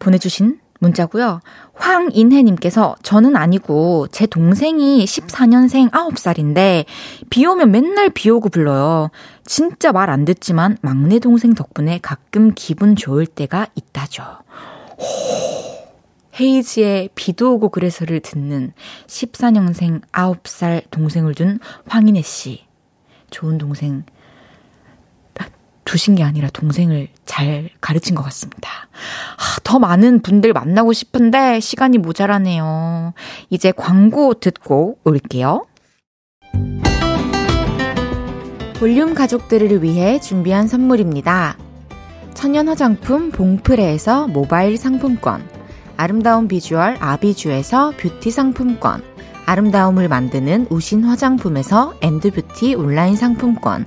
보내주신 0.00 0.58
문자고요. 0.80 1.40
황인혜님께서 1.74 2.96
저는 3.02 3.36
아니고 3.36 4.06
제 4.10 4.26
동생이 4.26 5.04
14년생 5.04 5.90
9살인데 5.90 6.84
비 7.30 7.44
오면 7.46 7.70
맨날 7.70 8.10
비 8.10 8.30
오고 8.30 8.48
불러요. 8.48 9.10
진짜 9.44 9.92
말 9.92 10.08
안 10.10 10.24
듣지만 10.24 10.78
막내 10.80 11.18
동생 11.18 11.54
덕분에 11.54 11.98
가끔 12.00 12.52
기분 12.54 12.94
좋을 12.94 13.26
때가 13.26 13.66
있다죠. 13.74 14.22
헤이지의 16.40 17.10
비도 17.14 17.54
오고 17.54 17.68
그래서를 17.70 18.20
듣는 18.20 18.72
14년생 19.06 20.02
9살 20.12 20.90
동생을 20.90 21.34
둔 21.34 21.58
황인혜 21.86 22.22
씨. 22.22 22.64
좋은 23.30 23.58
동생 23.58 24.04
두신 25.84 26.14
게 26.14 26.22
아니라 26.22 26.48
동생을 26.50 27.08
잘 27.24 27.70
가르친 27.80 28.14
것 28.14 28.22
같습니다. 28.24 28.70
아, 29.36 29.60
더 29.64 29.78
많은 29.78 30.22
분들 30.22 30.52
만나고 30.52 30.92
싶은데 30.92 31.60
시간이 31.60 31.98
모자라네요. 31.98 33.14
이제 33.50 33.72
광고 33.72 34.34
듣고 34.34 34.98
올게요. 35.04 35.66
볼륨 38.78 39.14
가족들을 39.14 39.82
위해 39.82 40.20
준비한 40.20 40.66
선물입니다. 40.66 41.56
천연 42.34 42.68
화장품 42.68 43.30
봉프레에서 43.30 44.26
모바일 44.26 44.76
상품권, 44.76 45.48
아름다운 45.96 46.48
비주얼 46.48 46.96
아비주에서 46.98 47.92
뷰티 47.96 48.30
상품권, 48.30 49.02
아름다움을 49.46 50.08
만드는 50.08 50.66
우신 50.70 51.04
화장품에서 51.04 51.94
엔드뷰티 52.02 52.74
온라인 52.74 53.16
상품권, 53.16 53.86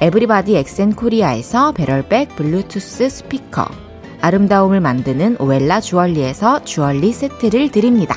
에브리바디 0.00 0.56
엑센 0.56 0.94
코리아에서 0.94 1.72
배럴백 1.72 2.36
블루투스 2.36 3.08
스피커, 3.08 3.66
아름다움을 4.20 4.78
만드는 4.78 5.38
오엘라 5.40 5.80
주얼리에서 5.80 6.62
주얼리 6.62 7.12
세트를 7.12 7.72
드립니다. 7.72 8.16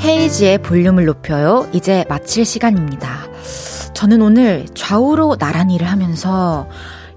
헤이지의 0.00 0.58
볼륨을 0.58 1.04
높여요. 1.04 1.68
이제 1.72 2.04
마칠 2.08 2.44
시간입니다. 2.44 3.26
저는 3.92 4.22
오늘 4.22 4.66
좌우로 4.74 5.36
나란히 5.36 5.78
를 5.78 5.88
하면서 5.88 6.68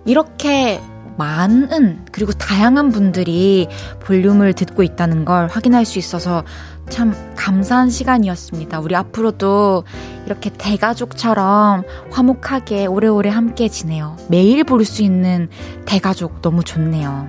이렇게 0.06 0.82
많은 1.18 2.06
그리고 2.12 2.32
다양한 2.34 2.92
분들이 2.92 3.68
볼륨을 4.02 4.54
듣고 4.54 4.84
있다는 4.84 5.26
걸 5.26 5.48
확인할 5.48 5.86
수 5.86 6.00
있어서 6.00 6.44
참 6.90 7.14
감사한 7.36 7.90
시간이었습니다. 7.90 8.80
우리 8.80 8.96
앞으로도 8.96 9.84
이렇게 10.26 10.50
대가족처럼 10.50 11.84
화목하게 12.12 12.86
오래오래 12.86 13.30
함께 13.30 13.68
지내요. 13.70 14.18
매일 14.30 14.64
볼 14.64 14.84
수 14.86 15.02
있는 15.02 15.50
대가족 15.86 16.42
너무 16.42 16.64
좋네요. 16.64 17.28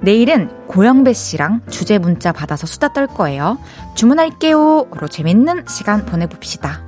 내일은 0.00 0.48
고영배 0.66 1.12
씨랑 1.12 1.62
주제 1.70 1.98
문자 1.98 2.30
받아서 2.32 2.66
수다 2.66 2.92
떨 2.92 3.06
거예요. 3.06 3.58
주문할게요.로 3.96 5.08
재밌는 5.08 5.64
시간 5.66 6.04
보내봅시다. 6.06 6.87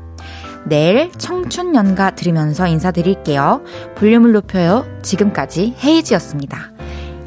내일 0.67 1.11
청춘연가 1.13 2.15
들으면서 2.15 2.67
인사드릴게요. 2.67 3.63
볼륨을 3.97 4.33
높여요. 4.33 4.87
지금까지 5.03 5.75
헤이지였습니다. 5.83 6.71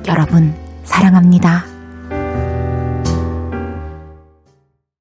여러분, 0.07 0.53
사랑합니다. 0.83 1.72